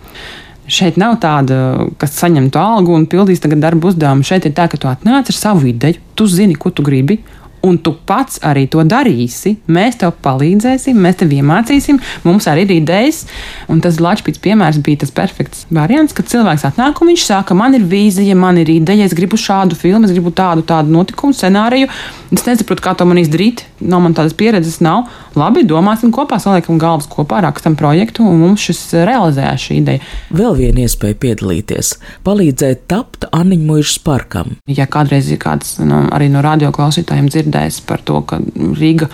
Šeit 0.69 0.99
nav 1.02 1.15
tāda, 1.23 1.88
kas 1.97 2.13
saņemtu 2.19 2.60
algu 2.62 2.93
un 2.93 3.08
pildīs 3.10 3.41
darbu 3.41 3.89
uzdevumu. 3.89 4.23
Šeit 4.23 4.45
ir 4.45 4.54
tā, 4.54 4.67
ka 4.69 4.78
tu 4.78 4.88
atnāc 4.88 5.32
ar 5.32 5.36
savu 5.36 5.65
ideju, 5.71 5.97
tu 6.13 6.28
zini, 6.30 6.54
ko 6.54 6.69
tu 6.69 6.86
gribi, 6.86 7.17
un 7.65 7.78
tu 7.78 7.93
pats 8.08 8.39
arī 8.45 8.65
to 8.72 8.84
darīsi, 8.88 9.56
mēs 9.67 10.00
tev 10.02 10.13
palīdzēsim, 10.24 11.00
mēs 11.00 11.19
tev 11.22 11.34
iemācīsim, 11.36 12.00
mums 12.26 12.48
arī 12.50 12.65
ir 12.67 12.76
idejas. 12.80 13.26
Un 13.72 13.82
tas 13.84 14.00
Latvijas 14.04 14.41
piemērs 14.43 14.80
bija 14.86 15.04
tas 15.04 15.13
perfekts 15.15 15.65
variants, 15.74 16.15
kad 16.15 16.30
cilvēks 16.32 16.67
atnāk 16.72 17.02
un 17.02 17.12
viņš 17.12 17.26
saka, 17.28 17.58
man 17.58 17.76
ir 17.78 17.86
vīzija, 17.89 18.38
man 18.39 18.62
ir 18.62 18.72
ideja, 18.74 19.08
es 19.08 19.15
gribu 19.17 19.39
šādu 19.39 19.78
filmu, 19.80 20.08
es 20.08 20.15
gribu 20.15 20.34
tādu, 20.36 20.65
tādu 20.67 20.93
notikumu, 20.93 21.36
scenāriju. 21.36 21.89
Es 22.36 22.45
nesaprotu, 22.45 22.84
kā 22.86 22.95
to 22.98 23.08
man 23.10 23.22
izdarīt, 23.22 23.65
nav 23.82 24.04
man 24.06 24.15
tādas 24.17 24.36
pieredzes, 24.38 24.80
nav. 24.86 25.08
Labi, 25.39 25.65
domāsim 25.67 26.13
kopā, 26.15 26.39
saliekam 26.41 26.80
galvas 26.82 27.10
kopā, 27.12 27.41
rakstam 27.45 27.75
projektu, 27.80 28.23
un 28.28 28.39
mums 28.43 28.63
šis 28.69 28.82
realizējās 29.08 29.67
šī 29.67 29.80
ideja. 29.82 30.06
Vēl 30.36 30.56
viena 30.58 30.86
iespēja 30.86 31.19
piedalīties, 31.25 31.93
palīdzēt 32.28 32.88
tapt 32.91 33.28
Aniņmuižas 33.36 33.99
parkam. 34.06 34.56
Ja 34.69 34.88
kādreiz 34.89 35.30
ir 35.32 35.41
kāds 35.41 35.78
nu, 35.84 36.06
arī 36.15 36.30
no 36.32 36.43
radioklausītājiem 36.45 37.30
dzird, 37.32 37.49
dzirdējis 37.49 37.82
par 37.89 38.04
to, 38.06 38.21
ka 38.28 38.39
Rīga 38.80 39.10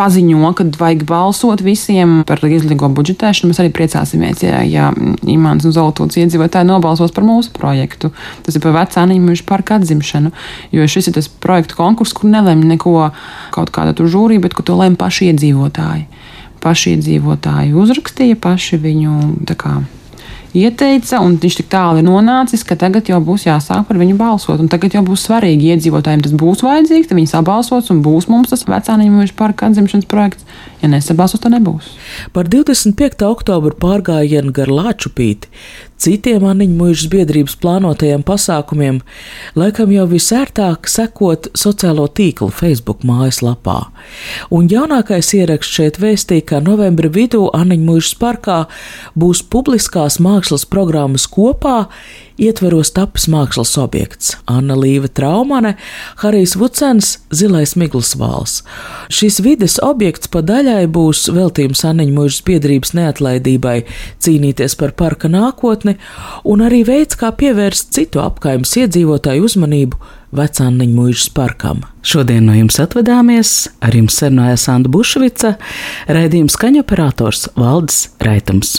paziņo, 0.00 0.52
ka 0.56 0.66
vajag 0.80 1.04
balsot 1.08 1.62
visiem 1.64 2.20
par 2.28 2.40
līdzlīgo 2.44 2.88
budžetēšanu. 2.96 3.50
Mēs 3.50 3.60
arī 3.62 3.72
priecāsimies, 3.76 4.42
ja, 4.46 4.62
ja 4.64 4.88
Imants 5.28 5.68
un 5.68 5.76
Zolotūds 5.76 6.18
iedzīvotāji 6.22 6.68
nobalsos 6.70 7.12
par 7.16 7.26
mūsu 7.28 7.52
projektu. 7.56 8.12
Tas 8.46 8.56
ir 8.56 8.64
par 8.64 8.76
vecāniņu 8.78 9.28
mūžu 9.28 9.46
parku 9.48 9.76
atzimšanu, 9.76 10.32
jo 10.74 10.88
šis 10.88 11.10
ir 11.10 11.18
tas 11.20 11.28
projektu 11.28 11.78
konkurss, 11.78 12.16
kur 12.16 12.32
nelemj 12.32 12.66
neko 12.72 12.96
kaut 13.54 13.72
kāda 13.74 13.94
tur 13.96 14.10
žūrī, 14.10 14.40
bet 14.42 14.56
to 14.56 14.80
lemj 14.80 14.98
paši 15.00 15.32
iedzīvotāji. 15.34 16.08
Paši 16.60 16.96
iedzīvotāji 16.96 17.72
uzrakstīja, 17.76 18.36
paši 18.40 18.80
viņu 18.80 19.16
tā 19.48 19.56
kā 19.56 19.78
ieteica, 20.56 21.20
un 21.22 21.36
viņš 21.40 21.58
tik 21.60 21.68
tālu 21.72 22.00
ir 22.00 22.06
nonācis, 22.06 22.64
ka 22.66 22.76
tagad 22.78 23.08
jau 23.10 23.20
būs 23.24 23.46
jāsāk 23.46 23.86
par 23.88 24.00
viņu 24.00 24.16
balsot. 24.18 24.62
Tagad 24.72 24.96
jau 24.96 25.04
būs 25.06 25.26
svarīgi 25.28 25.74
iedzīvotājiem, 25.74 26.24
tas 26.26 26.34
būs 26.36 26.64
vajadzīgs, 26.66 27.10
tad 27.10 27.20
viņi 27.20 27.32
sabalsos 27.32 27.90
un 27.94 28.02
būs 28.06 28.28
mums 28.32 28.52
tas 28.52 28.66
vecāniņu 28.68 29.16
mūža 29.18 29.36
parka 29.38 29.70
atzimšanas 29.70 30.08
projekts. 30.10 30.48
Ja 30.80 30.88
nesabalsos, 30.88 31.42
tad 31.44 31.52
nebūs. 31.52 31.92
Par 32.32 32.48
25. 32.48 33.26
oktobru 33.28 33.76
pārgājienu 33.80 34.54
gar 34.56 34.72
Lāčupīti 34.72 35.50
citiem 36.00 36.44
Aniņu 36.48 36.76
mūžas 36.78 37.08
biedrības 37.12 37.56
plānotajiem 37.60 38.22
pasākumiem, 38.26 39.00
laikam 39.58 39.92
jau 39.92 40.06
visērtāk 40.10 40.88
sekot 40.90 41.50
sociālo 41.58 42.06
tīklu 42.08 42.48
Facebook 42.54 43.04
mājaslapā. 43.06 43.78
Un 44.54 44.70
jaunākais 44.72 45.34
ieraksts 45.36 45.76
šeit 45.76 46.00
vēstīja, 46.00 46.46
ka 46.52 46.62
novembra 46.64 47.10
vidū 47.12 47.46
Aniņu 47.56 47.86
mūžas 47.92 48.16
parkā 48.20 48.62
būs 49.18 49.44
publiskās 49.52 50.20
mākslas 50.22 50.66
programmas 50.68 51.28
kopā, 51.30 51.84
ietveros 52.40 52.92
tapis 52.96 53.28
mākslas 53.30 53.76
objekts- 53.80 54.34
Anna 54.56 54.74
Līva 54.74 55.08
Traumane, 55.08 55.74
Harijs 56.22 56.56
Vucens, 56.56 57.18
Zilais 57.30 57.76
Migls 57.76 58.14
vāls. 58.16 58.62
Šis 59.08 59.40
vides 59.44 59.78
objekts 59.82 60.26
pa 60.26 60.42
daļai 60.42 60.86
būs 60.86 61.28
veltījums 61.28 61.84
Aniņu 61.84 62.16
mūžas 62.16 62.42
biedrības 62.42 62.94
neatlaidībai 62.96 63.84
cīnīties 64.20 64.76
par 64.76 64.92
parka 64.92 65.28
nākotni, 65.28 65.96
un 66.44 66.60
arī 66.60 66.84
veids, 66.84 67.16
kā 67.16 67.32
pievērst 67.32 67.92
citu 67.92 68.20
apkaimes 68.20 68.76
iedzīvotāju 68.76 69.44
uzmanību 69.44 69.96
vecāniņu 70.32 70.94
mūžas 70.94 71.30
parkam. 71.34 71.84
Šodien 72.02 72.46
no 72.46 72.54
jums 72.56 72.78
atvadāmies, 72.82 73.68
ar 73.82 73.96
jums 73.96 74.20
sarunājās 74.20 74.68
Sanda 74.68 74.92
Bušvica, 74.92 75.56
raidījums 76.08 76.56
skaņoperators 76.56 77.50
Valdis 77.58 78.08
Raitums. 78.22 78.78